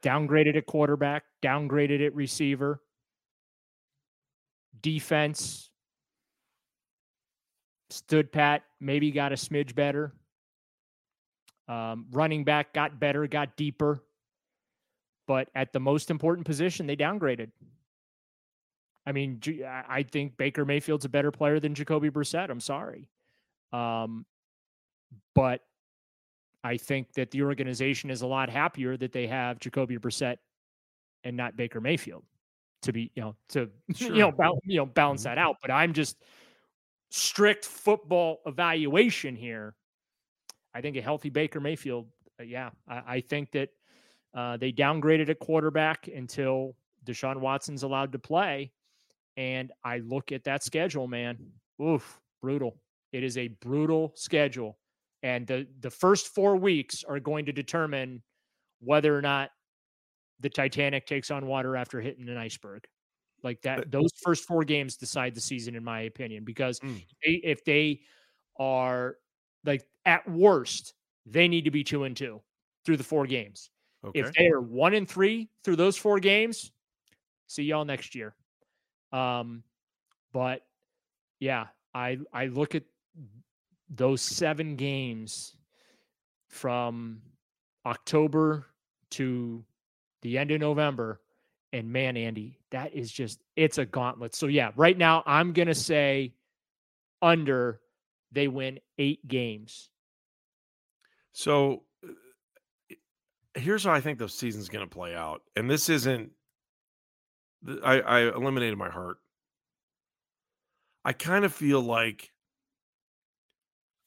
[0.02, 2.80] downgraded at quarterback downgraded at receiver
[4.80, 5.69] defense
[7.92, 10.12] stood pat maybe got a smidge better.
[11.68, 14.02] Um, running back got better got deeper.
[15.26, 17.50] But at the most important position they downgraded.
[19.06, 19.40] I mean
[19.88, 22.50] I think baker mayfield's a better player than jacoby brissett.
[22.50, 23.08] I'm sorry.
[23.72, 24.26] Um,
[25.34, 25.60] but
[26.62, 30.36] i think that the organization is a lot happier that they have jacoby brissett
[31.24, 32.22] and not baker mayfield
[32.82, 34.32] to be you know to you know Sure.
[34.32, 35.24] bal- you know balance Mhm.
[35.24, 35.56] that out.
[35.62, 36.16] But i'm just
[37.10, 39.74] strict football evaluation here
[40.74, 42.06] i think a healthy baker mayfield
[42.40, 43.70] uh, yeah I, I think that
[44.32, 48.72] uh, they downgraded a quarterback until deshaun watson's allowed to play
[49.36, 51.36] and i look at that schedule man
[51.82, 52.76] oof brutal
[53.12, 54.78] it is a brutal schedule
[55.22, 58.22] and the the first four weeks are going to determine
[58.80, 59.50] whether or not
[60.40, 62.86] the Titanic takes on water after hitting an iceberg.
[63.42, 67.04] Like that, But- those first four games decide the season, in my opinion, because Mm.
[67.24, 68.02] they, if they
[68.56, 69.18] are
[69.64, 70.94] like at worst,
[71.26, 72.42] they need to be two and two
[72.84, 73.70] through the four games.
[74.04, 74.20] Okay.
[74.20, 76.72] If they are one and three through those four games,
[77.46, 78.34] see y'all next year.
[79.12, 79.62] Um,
[80.32, 80.66] but
[81.38, 82.84] yeah, I I look at
[83.88, 85.56] those seven games
[86.48, 87.22] from
[87.84, 88.66] October
[89.10, 89.64] to
[90.22, 91.20] the end of November.
[91.72, 94.34] And man, Andy, that is just it's a gauntlet.
[94.34, 96.34] So yeah, right now I'm gonna say
[97.22, 97.80] under
[98.32, 99.90] they win eight games.
[101.32, 102.94] So uh,
[103.54, 105.42] here's how I think the season's going to play out.
[105.56, 106.30] And this isn't,
[107.84, 109.18] I, I eliminated my heart.
[111.04, 112.30] I kind of feel like,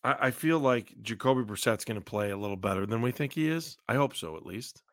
[0.04, 3.34] I, I feel like Jacoby Brissett's going to play a little better than we think
[3.34, 3.78] he is.
[3.88, 4.84] I hope so, at least.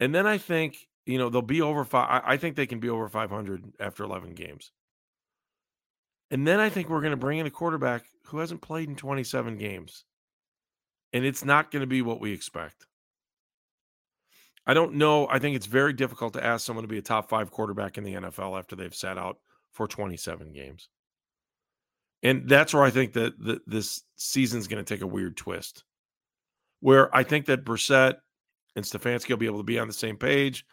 [0.00, 2.22] And then I think, you know, they'll be over five.
[2.24, 4.72] I, think they can be over 500 after 11 games.
[6.30, 8.96] And then I think we're going to bring in a quarterback who hasn't played in
[8.96, 10.04] 27 games
[11.14, 12.86] and it's not going to be what we expect.
[14.66, 15.28] I don't know.
[15.28, 18.04] I think it's very difficult to ask someone to be a top five quarterback in
[18.04, 19.38] the NFL after they've sat out
[19.70, 20.88] for 27 games.
[22.22, 25.84] And that's where I think that that this season's going to take a weird twist.
[26.80, 28.14] Where I think that Brissett
[28.74, 30.66] and Stefanski will be able to be on the same page.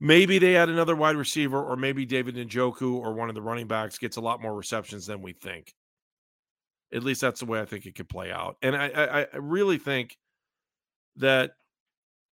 [0.00, 3.66] Maybe they add another wide receiver, or maybe David Njoku or one of the running
[3.66, 5.74] backs gets a lot more receptions than we think.
[6.92, 8.56] At least that's the way I think it could play out.
[8.62, 10.16] And I, I, I really think
[11.16, 11.50] that,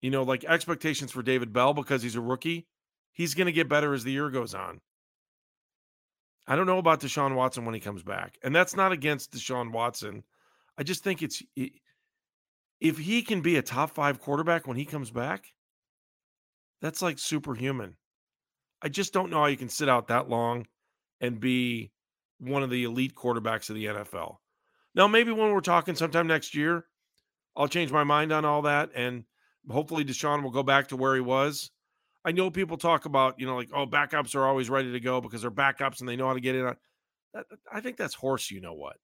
[0.02, 2.66] you know, like expectations for David Bell because he's a rookie,
[3.12, 4.80] he's going to get better as the year goes on.
[6.46, 8.36] I don't know about Deshaun Watson when he comes back.
[8.42, 10.22] And that's not against Deshaun Watson.
[10.76, 15.10] I just think it's if he can be a top five quarterback when he comes
[15.10, 15.53] back,
[16.84, 17.96] that's like superhuman.
[18.82, 20.66] I just don't know how you can sit out that long
[21.18, 21.92] and be
[22.38, 24.36] one of the elite quarterbacks of the NFL.
[24.94, 26.84] Now, maybe when we're talking sometime next year,
[27.56, 28.90] I'll change my mind on all that.
[28.94, 29.24] And
[29.70, 31.70] hopefully Deshaun will go back to where he was.
[32.22, 35.22] I know people talk about, you know, like, oh, backups are always ready to go
[35.22, 36.70] because they're backups and they know how to get in.
[37.72, 38.96] I think that's horse, you know what?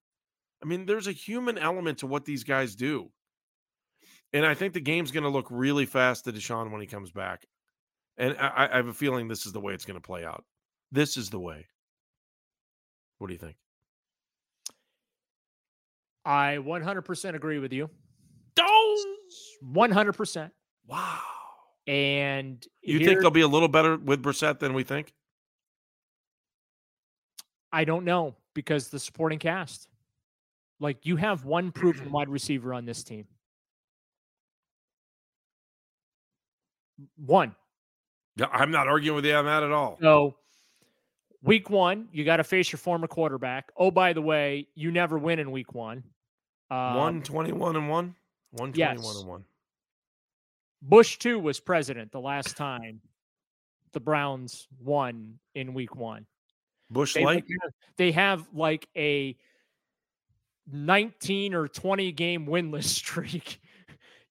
[0.63, 3.11] I mean, there's a human element to what these guys do.
[4.35, 7.11] And I think the game's going to look really fast to Deshaun when he comes
[7.11, 7.47] back.
[8.21, 10.45] And I, I have a feeling this is the way it's going to play out.
[10.93, 11.67] This is the way.
[13.19, 13.57] What do you think?
[16.27, 17.89] I 100% agree with you.
[18.55, 19.33] Don't
[19.75, 20.51] 100%.
[20.87, 21.19] Wow.
[21.87, 25.15] And you here, think they'll be a little better with Brissett than we think?
[27.73, 29.89] I don't know because the supporting cast.
[30.79, 33.27] Like you have one proven wide receiver on this team.
[37.17, 37.55] One.
[38.37, 39.99] Yeah, I'm not arguing with you on that at all.
[40.01, 40.37] So
[41.43, 43.71] week one, you got to face your former quarterback.
[43.77, 46.05] Oh, by the way, you never win in week one.
[46.71, 48.15] Um, 121 and 1?
[48.53, 49.21] 121 yes.
[49.21, 49.45] and 1.
[50.83, 53.01] Bush, too, was president the last time
[53.93, 56.27] the Browns won in week one.
[56.91, 57.45] Bush like?
[57.97, 59.37] They have like a
[60.73, 63.61] 19 or 20 game winless streak.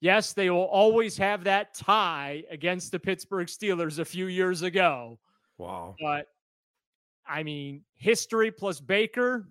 [0.02, 5.20] Yes, they will always have that tie against the Pittsburgh Steelers a few years ago.
[5.58, 5.96] Wow.
[6.00, 6.28] But
[7.28, 9.48] I mean, history plus Baker,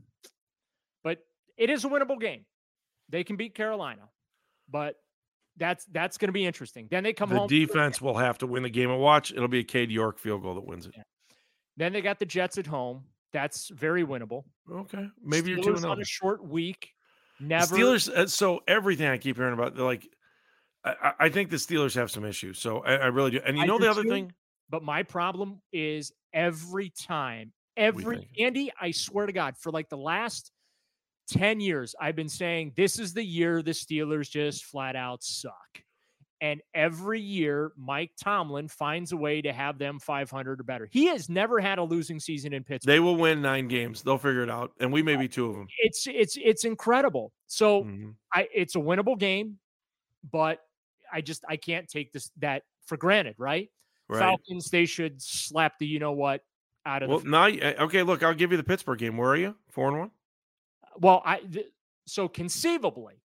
[1.05, 1.19] but
[1.57, 2.45] it is a winnable game.
[3.09, 4.03] They can beat Carolina,
[4.69, 4.97] but
[5.57, 6.89] that's that's going to be interesting.
[6.91, 7.49] Then they come the home.
[7.49, 9.33] The defense will have to win the game and watch.
[9.33, 10.95] It'll be a Cade York field goal that wins it.
[10.97, 11.03] Yeah.
[11.77, 13.05] Then they got the Jets at home.
[13.33, 14.45] That's very winnable.
[14.71, 16.91] Okay, maybe Steelers you're two on a short week.
[17.41, 18.09] Never Steelers.
[18.09, 20.09] Uh, so everything I keep hearing about, they're like,
[21.03, 22.59] I, I think the Steelers have some issues.
[22.59, 23.41] So I, I really do.
[23.45, 24.33] And you I know the other too, thing.
[24.71, 29.97] But my problem is every time Every Andy, I swear to God, for like the
[29.97, 30.51] last
[31.29, 35.53] 10 years, I've been saying this is the year the Steelers just flat out suck.
[36.41, 40.89] And every year, Mike Tomlin finds a way to have them 500 or better.
[40.91, 42.93] He has never had a losing season in Pittsburgh.
[42.93, 44.03] They will win nine games.
[44.03, 45.67] They'll figure it out, and we may be two of them.
[45.79, 47.33] It's it's it's incredible.
[47.49, 48.11] So mm-hmm.
[48.33, 49.59] I it's a winnable game,
[50.31, 50.61] but
[51.13, 53.69] I just I can't take this that for granted, right?
[54.09, 54.19] right?
[54.19, 56.43] Falcons they should slap the you know what
[56.87, 57.29] out of well, the.
[57.29, 59.17] Now, eh, okay, look, I'll give you the Pittsburgh game.
[59.17, 59.55] Where are you?
[59.71, 60.11] Four and one.
[60.99, 61.67] Well, I th-
[62.07, 63.23] so conceivably,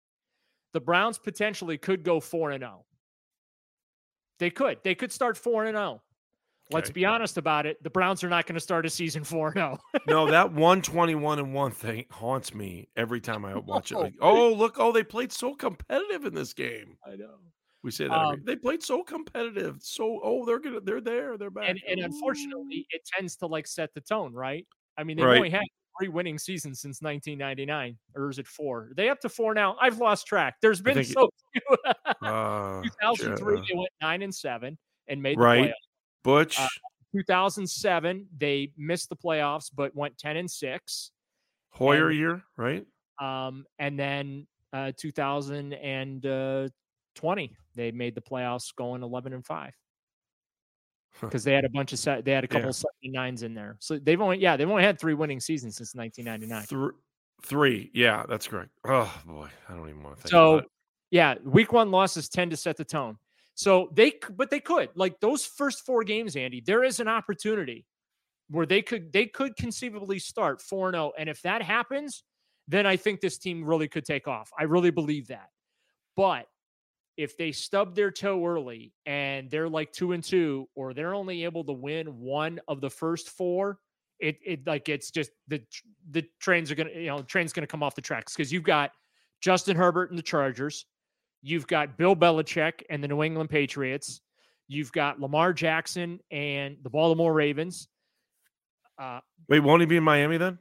[0.74, 2.80] the Browns potentially could go four and zero.
[2.82, 2.86] Oh.
[4.40, 4.80] They could.
[4.84, 6.02] They could start four and zero.
[6.72, 6.76] Oh.
[6.76, 7.82] Let's be honest about it.
[7.84, 9.78] The Browns are not going to start a season 4 0.
[10.08, 13.98] no, that 121 and 1 thing haunts me every time I watch it.
[13.98, 16.98] Like, oh, look, oh, they played so competitive in this game.
[17.06, 17.36] I know.
[17.84, 19.78] We say that um, they played so competitive.
[19.80, 21.70] So oh, they're gonna they're there, they're back.
[21.70, 24.68] And, and unfortunately, it tends to like set the tone, right?
[24.98, 25.38] I mean, they've right.
[25.38, 25.64] only had
[26.00, 28.80] three winning seasons since 1999, or is it four?
[28.80, 29.76] Are they up to four now?
[29.82, 30.56] I've lost track.
[30.62, 31.78] There's been so few.
[32.22, 33.62] uh, 2003, yeah.
[33.68, 34.78] they went nine and seven
[35.08, 35.70] and made the right.
[35.70, 36.24] Playoffs.
[36.24, 36.60] Butch.
[36.60, 36.68] Uh,
[37.14, 41.12] 2007, they missed the playoffs but went 10 and six.
[41.72, 42.86] Hoyer and, year, right?
[43.20, 46.70] Um, and then uh, 2000 and uh,
[47.16, 49.74] 2020, they made the playoffs going 11 and 5
[51.20, 53.20] because they had a bunch of set they had a couple yeah.
[53.22, 53.78] 79s in there.
[53.80, 56.92] So they've only yeah they've only had three winning seasons since 1999 Th-
[57.44, 58.70] three yeah that's correct.
[58.88, 60.62] Oh boy i don't even want to think so
[61.10, 63.18] yeah week one losses tend to set the tone.
[63.56, 67.86] So they but they could like those first four games andy there is an opportunity
[68.50, 72.24] where they could they could conceivably start 4-0 and if that happens
[72.68, 74.50] then i think this team really could take off.
[74.58, 75.50] I really believe that.
[76.16, 76.48] But
[77.18, 81.44] if they stub their toe early and they're like two and two, or they're only
[81.44, 83.78] able to win one of the first four,
[84.20, 85.62] it it like it's just the
[86.12, 88.92] the trains are gonna you know train's gonna come off the tracks because you've got
[89.42, 90.86] Justin Herbert and the Chargers,
[91.42, 94.22] you've got Bill Belichick and the New England Patriots,
[94.68, 97.88] you've got Lamar Jackson and the Baltimore Ravens.
[99.00, 100.60] Uh, Wait, won't he be in Miami then?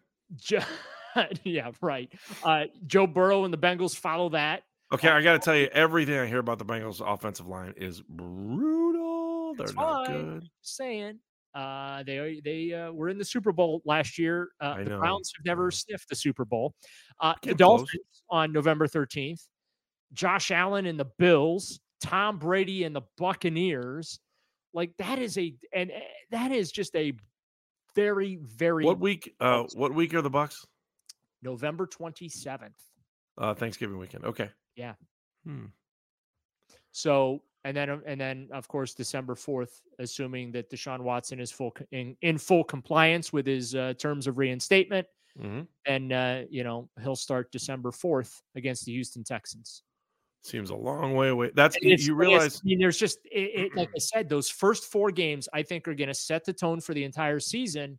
[1.44, 2.10] yeah, right.
[2.42, 4.62] Uh, Joe Burrow and the Bengals follow that.
[4.92, 8.02] Okay, I got to tell you, everything I hear about the Bengals' offensive line is
[8.02, 9.54] brutal.
[9.56, 10.42] They're not good.
[10.42, 11.20] Just saying.
[11.54, 14.50] Uh, they they uh, were in the Super Bowl last year.
[14.60, 14.98] Uh, the know.
[14.98, 16.74] Browns have never sniffed the Super Bowl.
[17.20, 17.58] Uh, the close.
[17.58, 19.42] Dolphins on November 13th.
[20.12, 21.80] Josh Allen and the Bills.
[22.02, 24.20] Tom Brady and the Buccaneers.
[24.72, 27.12] Like that is a and eh, that is just a
[27.96, 29.34] very very What week?
[29.40, 30.64] Uh, what week are the Bucks?
[31.42, 32.70] November 27th.
[33.38, 34.24] Uh, Thanksgiving weekend.
[34.24, 34.50] Okay.
[34.80, 34.94] Yeah.
[35.44, 35.66] Hmm.
[36.92, 41.50] So and then uh, and then of course December fourth, assuming that Deshaun Watson is
[41.52, 45.06] full in, in full compliance with his uh, terms of reinstatement,
[45.38, 49.82] hmm and uh, you know he'll start December fourth against the Houston Texans.
[50.42, 51.50] Seems a long way away.
[51.54, 52.56] That's you, it's- you and it's- realize.
[52.56, 55.86] I mean, there's just it, it, like I said, those first four games I think
[55.86, 57.98] are going to set the tone for the entire season,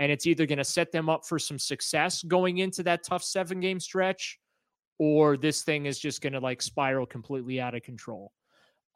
[0.00, 3.22] and it's either going to set them up for some success going into that tough
[3.22, 4.40] seven game stretch,
[4.98, 8.32] or this thing is just going to like spiral completely out of control.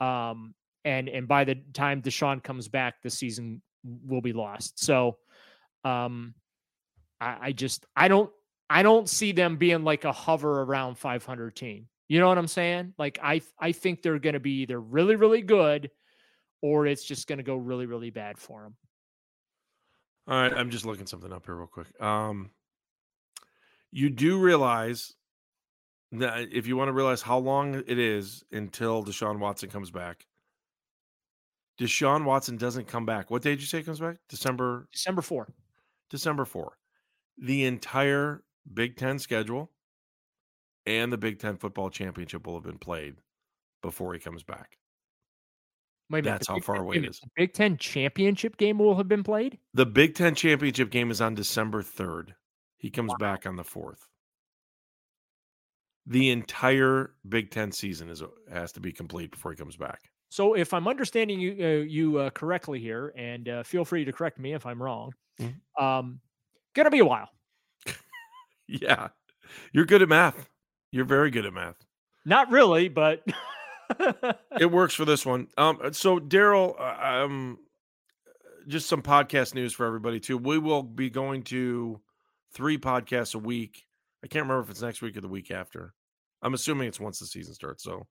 [0.01, 4.83] Um, and and by the time Deshaun comes back, the season will be lost.
[4.83, 5.19] So,
[5.85, 6.35] um,
[7.21, 8.31] I, I just I don't
[8.69, 11.89] I don't see them being like a hover around 500 team.
[12.09, 12.95] You know what I'm saying?
[12.99, 15.91] Like I I think they're going to be either really really good,
[16.61, 18.77] or it's just going to go really really bad for them.
[20.29, 21.89] All right, I'm just looking something up here real quick.
[22.01, 22.51] Um,
[23.91, 25.13] you do realize
[26.13, 30.27] if you want to realize how long it is until Deshaun Watson comes back,
[31.81, 33.31] Deshaun Watson doesn't come back.
[33.31, 34.17] What day did you say he comes back?
[34.29, 35.49] December December 4.
[36.11, 36.77] December 4.
[37.39, 38.43] The entire
[38.73, 39.71] Big Ten schedule
[40.87, 43.15] and the Big Ten football championship will have been played
[43.83, 44.77] before he comes back.
[46.11, 47.21] Wait That's how Big far Ten- away wait a it is.
[47.21, 49.59] the Big Ten championship game will have been played.
[49.73, 52.35] The Big Ten championship game is on December 3rd.
[52.77, 54.09] He comes back on the 4th.
[56.07, 58.23] The entire Big Ten season is
[58.53, 60.01] has to be complete before he comes back.
[60.31, 64.13] So if I'm understanding you uh, you uh, correctly here, and uh, feel free to
[64.13, 65.55] correct me if I'm wrong, Mhm.
[65.81, 66.21] um,
[66.75, 67.29] gonna be a while.
[68.69, 69.09] Yeah.
[69.73, 70.49] You're good at math.
[70.93, 71.77] You're very good at math.
[72.25, 73.23] Not really, but
[74.59, 75.49] it works for this one.
[75.59, 77.59] Um, so Daryl, uh, um,
[78.69, 80.39] just some podcast news for everybody too.
[80.39, 82.01] We will be going to
[82.55, 83.85] three podcasts a week.
[84.25, 85.95] I can't remember if it's next week or the week after.
[86.43, 87.83] I'm assuming it's once the season starts.
[87.85, 88.07] So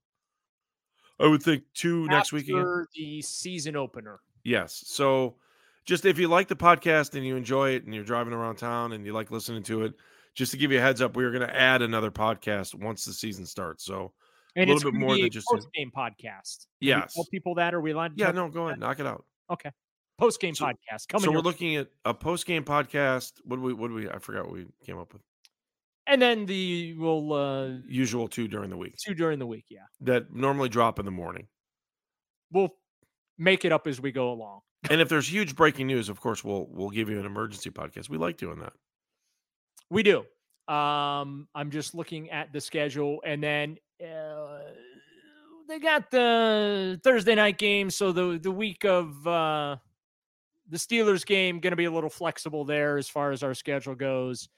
[1.20, 4.20] I would think two next week after the season opener.
[4.44, 4.82] Yes.
[4.86, 5.36] So
[5.84, 8.92] just if you like the podcast and you enjoy it and you're driving around town
[8.92, 9.94] and you like listening to it,
[10.34, 13.04] just to give you a heads up, we are going to add another podcast once
[13.04, 13.84] the season starts.
[13.84, 14.12] So
[14.56, 16.66] And little bit more than just a- post game podcast.
[16.80, 17.14] Yes.
[17.14, 18.16] tell people that are we allowed?
[18.16, 19.24] to yeah, no, go ahead, knock it out.
[19.50, 19.70] Okay.
[20.18, 21.24] Post game So- podcast coming.
[21.24, 23.32] so we're looking at a post game podcast.
[23.44, 23.72] What do we?
[23.74, 24.08] What do we?
[24.08, 25.22] I forgot what we came up with.
[26.06, 29.64] And then the we'll uh Usual two during the week two during the week.
[29.68, 31.46] Yeah, that normally drop in the morning.
[32.50, 32.70] we'll
[33.38, 34.60] make it up as we go along.
[34.90, 38.08] And if there's huge breaking news, of course, we'll we'll give you an emergency podcast.
[38.08, 38.72] We like doing that.
[39.90, 40.24] We do.
[40.72, 44.60] Um, I'm just looking at the schedule, and then uh,
[45.68, 49.76] they got the Thursday night game, so the the week of uh,
[50.68, 53.94] the Steelers game going to be a little flexible there as far as our schedule
[53.94, 54.48] goes.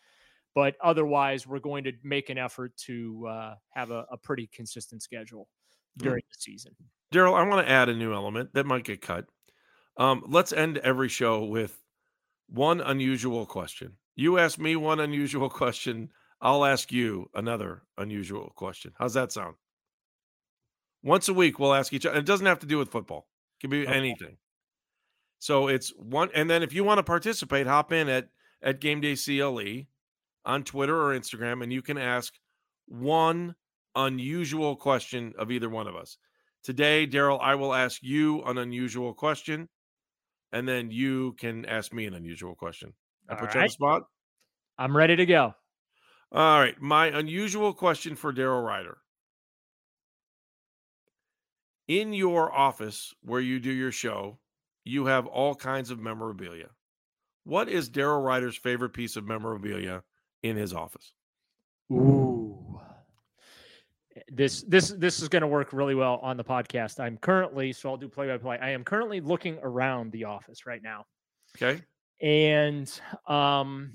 [0.54, 5.02] But otherwise, we're going to make an effort to uh, have a, a pretty consistent
[5.02, 5.48] schedule
[5.96, 6.74] during the season.
[7.12, 9.26] Daryl, I want to add a new element that might get cut.
[9.96, 11.80] Um, let's end every show with
[12.48, 13.94] one unusual question.
[14.16, 18.92] You ask me one unusual question, I'll ask you another unusual question.
[18.98, 19.56] How's that sound?
[21.02, 22.18] Once a week, we'll ask each other.
[22.18, 23.28] It doesn't have to do with football.
[23.58, 23.96] It can be Okay.
[23.96, 24.36] anything.
[25.38, 28.30] So it's one, and then if you want to participate, hop in at
[28.62, 29.86] at Game Day CLE
[30.44, 32.32] on Twitter or Instagram, and you can ask
[32.86, 33.54] one
[33.94, 36.18] unusual question of either one of us.
[36.62, 39.68] Today, Daryl, I will ask you an unusual question,
[40.52, 42.92] and then you can ask me an unusual question.
[43.28, 44.02] I All put you on the spot.
[44.78, 45.54] I'm ready to go.
[46.32, 46.80] All right.
[46.80, 48.98] My unusual question for Daryl Ruiter.
[51.86, 54.38] In your office where you do your show,
[54.84, 56.70] you have all kinds of memorabilia.
[57.44, 60.02] What is Daryl Ruiter's favorite piece of memorabilia
[60.44, 61.12] in his office?
[61.90, 62.80] Ooh.
[64.28, 67.00] This this this is going to work really well on the podcast.
[67.00, 68.58] I'm currently so I'll do play by play.
[68.60, 71.04] I am currently looking around the office right now.
[71.56, 71.82] Okay.
[72.20, 72.88] And
[73.26, 73.90] um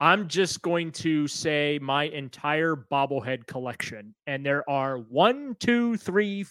[0.00, 4.14] I'm just going to say my entire bobblehead collection.
[4.26, 6.46] And there are one, two, three,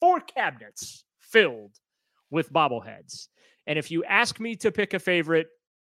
[0.00, 1.76] four cabinets filled
[2.30, 3.28] with bobbleheads.
[3.66, 5.48] And if you ask me to pick a favorite,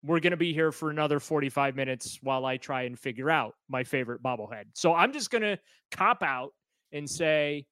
[0.04, 3.56] we're going to be here for another 45 minutes while I try and figure out
[3.70, 4.66] my favorite bobblehead.
[4.74, 5.58] So I'm just going to
[5.92, 6.52] cop out
[6.92, 7.66] and say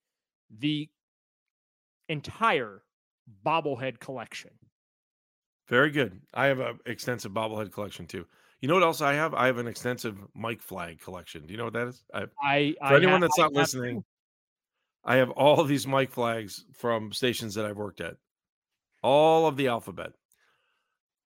[0.59, 0.89] the
[2.09, 2.83] entire
[3.45, 4.51] bobblehead collection.
[5.67, 6.19] Very good.
[6.33, 8.25] I have an extensive bobblehead collection too.
[8.61, 9.33] You know what else I have?
[9.33, 11.45] I have an extensive mic flag collection.
[11.45, 12.03] Do you know what that is?
[12.13, 14.05] I, I for I anyone have- that's not have listening, too.
[15.03, 18.17] I have all these mic flags from stations that I've worked at,
[19.01, 20.11] all of the alphabet,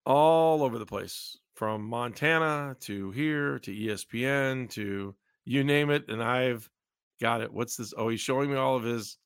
[0.05, 6.21] all over the place, from Montana to here to ESPN to you name it, and
[6.21, 6.69] I've
[7.21, 7.51] got it.
[7.53, 7.93] What's this?
[7.97, 9.17] Oh, he's showing me all of his.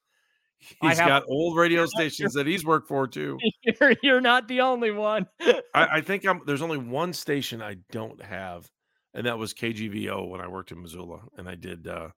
[0.81, 3.37] He's have- got old radio stations that he's worked for too.
[3.63, 5.25] you're, you're not the only one.
[5.39, 6.41] I, I think I'm.
[6.45, 8.69] There's only one station I don't have,
[9.13, 11.87] and that was KGVO when I worked in Missoula, and I did.
[11.87, 12.09] uh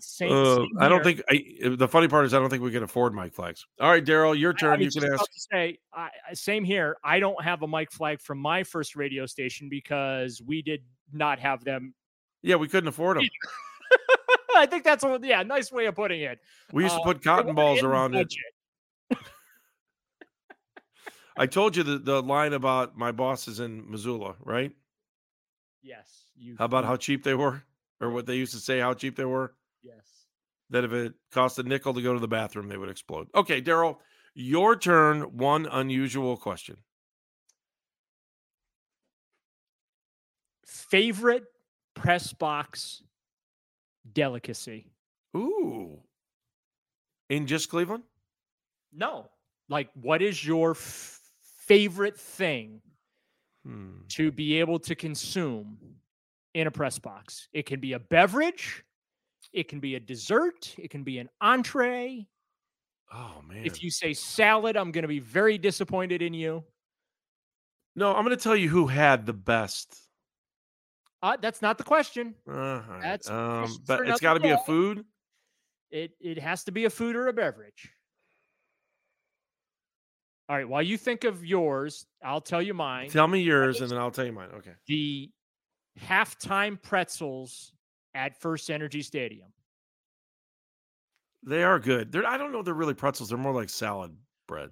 [0.00, 1.22] Same, uh, same I don't think.
[1.30, 1.44] I,
[1.76, 3.66] the funny part is I don't think we can afford mic flags.
[3.80, 4.80] All right, Daryl, your turn.
[4.80, 5.24] you can ask.
[5.32, 6.96] say, I, same here.
[7.04, 10.82] I don't have a mic flag from my first radio station because we did
[11.12, 11.94] not have them.
[12.42, 13.28] Yeah, we couldn't afford them.
[14.56, 16.38] I think that's a yeah, nice way of putting it.
[16.72, 18.32] We used to Uh, put cotton balls around it.
[21.36, 24.72] I told you the, the line about my bosses in Missoula, right?
[25.82, 26.24] Yes.
[26.36, 27.62] You, How about how cheap they were,
[28.00, 29.54] or what they used to say how cheap they were.
[30.74, 33.28] That if it cost a nickel to go to the bathroom, they would explode.
[33.32, 33.98] Okay, Daryl,
[34.34, 35.36] your turn.
[35.36, 36.78] One unusual question.
[40.66, 41.44] Favorite
[41.94, 43.02] press box
[44.12, 44.86] delicacy?
[45.36, 46.00] Ooh.
[47.30, 48.04] In just Cleveland?
[48.92, 49.30] No.
[49.68, 51.20] Like, what is your f-
[51.66, 52.80] favorite thing
[53.64, 54.00] Hmm.
[54.08, 55.78] to be able to consume
[56.54, 57.48] in a press box?
[57.52, 58.83] It can be a beverage,
[59.54, 62.26] it can be a dessert, it can be an entree.
[63.12, 63.64] Oh man.
[63.64, 66.64] If you say salad, I'm going to be very disappointed in you.
[67.94, 69.96] no, I'm going to tell you who had the best.
[71.22, 72.34] Uh, that's not the question.
[72.50, 72.82] Uh.
[73.00, 75.04] That's um, but it's got to be a food.
[75.90, 77.92] It it has to be a food or a beverage.
[80.48, 80.68] All right.
[80.68, 83.08] While you think of yours, I'll tell you mine.
[83.08, 84.50] Tell me yours, and then I'll tell you mine.
[84.56, 84.72] Okay.
[84.86, 85.30] the
[86.00, 87.73] halftime pretzels
[88.14, 89.48] at First Energy Stadium.
[91.42, 92.10] They are good.
[92.10, 92.60] They're I don't know.
[92.60, 93.28] if They're really pretzels.
[93.28, 94.16] They're more like salad
[94.48, 94.70] bread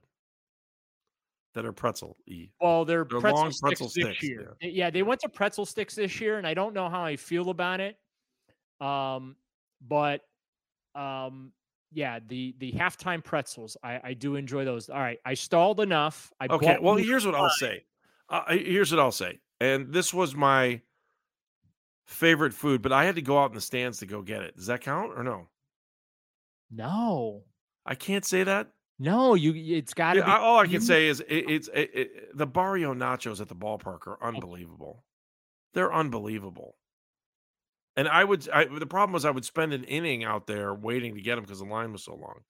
[1.54, 2.48] that are pretzel y.
[2.60, 4.56] Well, they're, They're pretzel, long pretzel sticks, sticks, this year.
[4.60, 7.16] They- Yeah, they went to pretzel sticks this year, and I don't know how I
[7.16, 7.98] feel about it.
[8.80, 9.36] Um,
[9.86, 10.22] but
[10.94, 11.52] um,
[11.92, 14.88] yeah, the the halftime pretzels, I, I do enjoy those.
[14.88, 16.32] All right, I stalled enough.
[16.40, 16.78] I Okay.
[16.80, 17.84] Well, here's what I'll say.
[18.30, 19.40] Uh, here's what I'll say.
[19.60, 20.80] And this was my
[22.06, 24.56] favorite food, but I had to go out in the stands to go get it.
[24.56, 25.48] Does that count or no?
[26.70, 27.42] No,
[27.84, 28.68] I can't say that.
[28.98, 29.52] no, you.
[29.76, 32.46] It's got to Yeah, all I can you- say is it, it's it, it, the
[32.46, 34.26] Barrio nachos at the ballpark are oh.
[34.28, 35.04] unbelievable.
[35.74, 36.76] They're unbelievable.
[37.94, 41.14] And I would, I, the problem was I would spend an inning out there waiting
[41.14, 42.40] to get them because the line was so long,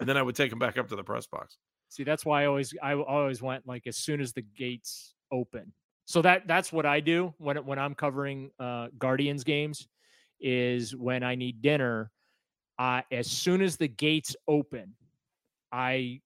[0.00, 1.58] and then I would take them back up to the press box.
[1.90, 5.72] See, that's why I always I always went like as soon as the gates open.
[6.10, 9.86] So that that's what I do when when I'm covering uh, Guardians games,
[10.40, 12.10] is when I need dinner.
[12.80, 14.96] Uh, as soon as the gates open,
[15.70, 16.20] I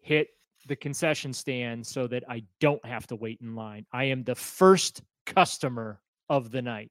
[0.00, 0.30] hit
[0.66, 3.86] the concession stand so that I don't have to wait in line.
[3.92, 6.90] I am the first customer of the night.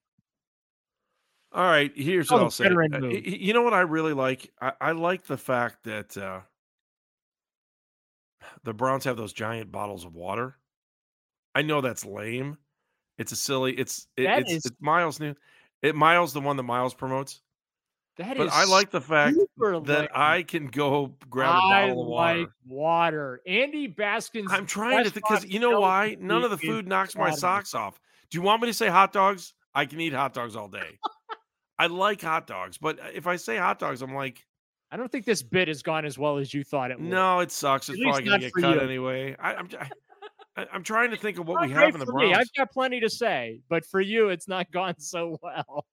[1.52, 2.68] All right, here's Oh, what I'll say.
[2.68, 3.12] Uh, move.
[3.12, 4.50] y- y- You know what I really like?
[4.62, 6.40] I, I like the fact that uh,
[8.64, 10.56] the Browns have those giant bottles of water.
[11.56, 12.58] I know that's lame.
[13.18, 13.74] It's a silly.
[13.74, 15.36] It's it, it's, is- it's Miles new.
[15.82, 17.42] It Miles the one that Miles promotes.
[18.18, 20.08] That But is I like the fact that lame.
[20.14, 22.40] I can go grab a I bottle of water.
[22.40, 23.42] like water.
[23.48, 24.52] Andy Baskin's.
[24.52, 26.16] I'm trying to because you know why?
[26.20, 28.00] None of the food knocks my socks off.
[28.30, 29.54] Do you want me to say hot dogs?
[29.76, 31.00] I can eat hot dogs all day.
[31.80, 34.46] I like hot dogs, but uh, if I say hot dogs, I'm like,
[34.92, 37.10] I don't think this bit has gone as well as you thought it would.
[37.10, 37.90] no, it sucks.
[37.90, 38.82] It's probably gonna get cut you.
[38.82, 39.36] anyway.
[39.40, 39.68] I, I'm,
[40.56, 42.34] I, I'm trying to think of what we have in the for me.
[42.34, 45.86] I've got plenty to say, but for you, it's not gone so well.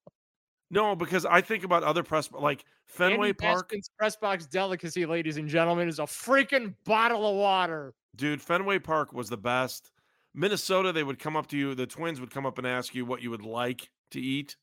[0.70, 5.04] No, because I think about other press like Fenway Andy Park, Baskin's press box delicacy,
[5.04, 7.94] ladies and gentlemen, is a freaking bottle of water.
[8.16, 8.40] dude.
[8.40, 9.90] Fenway Park was the best.
[10.32, 11.74] Minnesota, they would come up to you.
[11.74, 14.56] The Twins would come up and ask you what you would like to eat.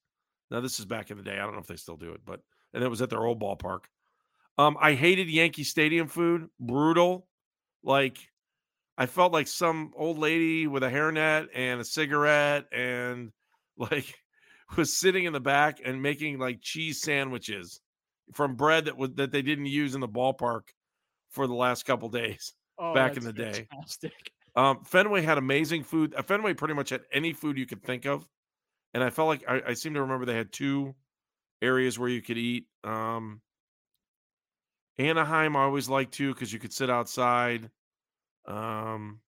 [0.50, 1.34] Now this is back in the day.
[1.34, 2.40] I don't know if they still do it, but
[2.74, 3.82] and it was at their old ballpark.
[4.58, 6.50] Um, I hated Yankee Stadium food.
[6.60, 7.28] Brutal.
[7.84, 8.30] Like
[8.98, 13.32] I felt like some old lady with a hairnet and a cigarette and
[13.78, 14.16] like
[14.76, 17.80] was sitting in the back and making like cheese sandwiches
[18.34, 20.64] from bread that was that they didn't use in the ballpark
[21.30, 22.54] for the last couple days.
[22.80, 23.68] Oh, Back in the day.
[24.56, 26.14] Um, Fenway had amazing food.
[26.16, 28.28] Uh, Fenway pretty much had any food you could think of,
[28.94, 30.96] and I felt like I, I seem to remember they had two
[31.62, 32.66] areas where you could eat.
[32.84, 33.42] Um,
[34.98, 37.70] Anaheim, I always like to because you could sit outside.
[38.48, 39.20] Um,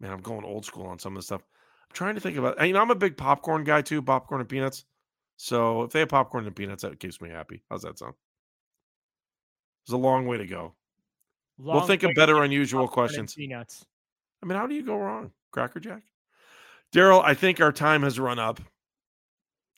[0.00, 1.42] man, I'm going old school on some of the stuff.
[1.42, 2.64] I'm trying to think about.
[2.64, 4.02] You know, I'm a big popcorn guy too.
[4.02, 4.84] Popcorn and peanuts.
[5.36, 7.62] So if they have popcorn and peanuts, that keeps me happy.
[7.70, 8.14] How's that sound?
[9.84, 10.74] It's a long way to go.
[11.58, 13.34] Long we'll think of better unusual questions.
[13.34, 13.84] Peanuts.
[14.42, 15.30] I mean, how do you go wrong?
[15.50, 16.02] Cracker Jack.
[16.92, 18.60] Daryl, I think our time has run up.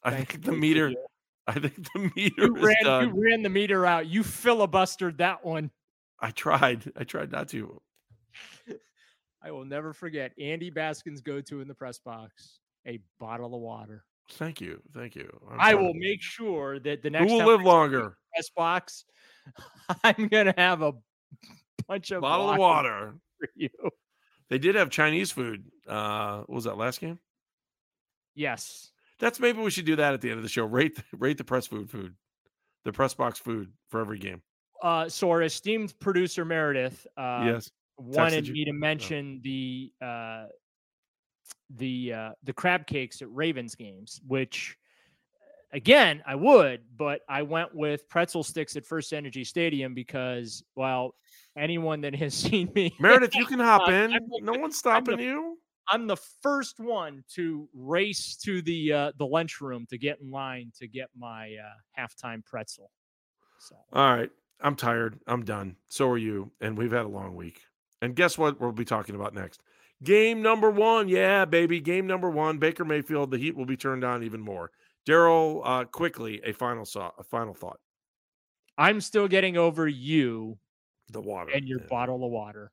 [0.02, 0.90] I Thank think the meter.
[0.90, 0.96] You.
[1.46, 3.08] I think the meter you ran.
[3.08, 4.06] You ran the meter out.
[4.06, 5.70] You filibustered that one.
[6.20, 6.92] I tried.
[6.96, 7.80] I tried not to.
[9.44, 14.04] I will never forget Andy Baskin's go-to in the press box: a bottle of water.
[14.32, 15.28] Thank you, thank you.
[15.50, 19.04] I'm i will make sure that the next who will live longer press box,
[20.04, 20.92] I'm gonna have a
[21.88, 23.68] bunch of bottle of water for you.
[24.48, 25.64] They did have Chinese food.
[25.86, 27.18] Uh, what was that last game?
[28.34, 28.90] Yes.
[29.18, 30.64] That's maybe we should do that at the end of the show.
[30.64, 32.14] Rate rate the press food food,
[32.84, 34.42] the press box food for every game.
[34.82, 37.70] Uh, so our esteemed producer Meredith, uh, yes,
[38.02, 40.46] wanted me to mention the uh,
[41.76, 44.76] the uh, the crab cakes at Ravens games, which
[45.72, 51.14] again I would, but I went with pretzel sticks at First Energy Stadium because well,
[51.56, 54.16] anyone that has seen me, Meredith, you can hop in.
[54.40, 55.58] no one's stopping the, you.
[55.88, 60.72] I'm the first one to race to the uh, the lunchroom to get in line
[60.78, 62.90] to get my uh, halftime pretzel.
[63.58, 63.76] So.
[63.92, 64.30] All right,
[64.60, 65.20] I'm tired.
[65.26, 65.76] I'm done.
[65.88, 66.50] So are you.
[66.60, 67.62] And we've had a long week.
[68.02, 68.60] And guess what?
[68.60, 69.62] We'll be talking about next.
[70.02, 71.08] Game number one.
[71.08, 71.80] Yeah, baby.
[71.80, 72.58] Game number one.
[72.58, 73.30] Baker Mayfield.
[73.30, 74.72] The heat will be turned on even more.
[75.08, 77.14] Daryl, uh, quickly a final thought.
[77.18, 77.78] A final thought.
[78.76, 80.58] I'm still getting over you.
[81.10, 81.86] The water and your yeah.
[81.88, 82.72] bottle of water.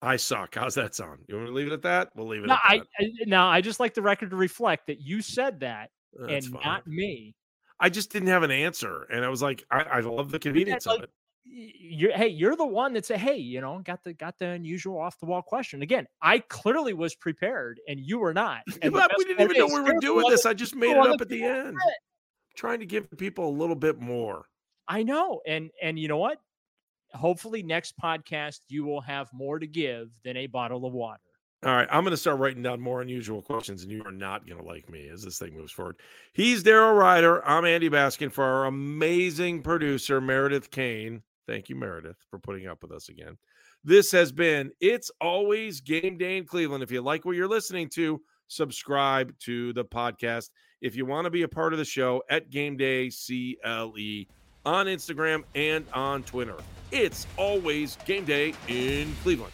[0.00, 0.54] I suck.
[0.54, 1.20] How's that sound?
[1.28, 2.10] You want to leave it at that?
[2.14, 2.46] We'll leave it.
[2.46, 5.90] No, I, I now I just like the record to reflect that you said that
[6.14, 6.62] That's and fine.
[6.64, 7.34] not me.
[7.80, 10.86] I just didn't have an answer, and I was like, I, I love the convenience
[10.86, 11.10] like, of it.
[11.50, 14.98] You're, hey, you're the one that said, hey, you know, got the got the unusual
[14.98, 15.82] off the wall question.
[15.82, 18.62] Again, I clearly was prepared, and you were not.
[18.82, 20.46] And we didn't even know we were doing this.
[20.46, 21.76] I just made it up at the end,
[22.54, 24.44] trying to give people a little bit more.
[24.86, 26.38] I know, and and you know what?
[27.14, 31.20] hopefully next podcast you will have more to give than a bottle of water.
[31.64, 34.46] All right, I'm going to start writing down more unusual questions, and you are not
[34.46, 35.96] going to like me as this thing moves forward.
[36.32, 37.44] He's Daryl Ruiter.
[37.44, 41.22] I'm Andy Baskin for our amazing producer, Meredith Kane.
[41.48, 43.38] Thank you, Meredith, for putting up with us again.
[43.82, 46.82] This has been It's Always Game Day in Cleveland.
[46.82, 50.50] If you like what you're listening to, subscribe to the podcast.
[50.82, 54.26] If you want to be a part of the show, at Game Day CLE
[54.66, 56.56] on Instagram and on Twitter.
[56.90, 59.52] It's always game day in Cleveland.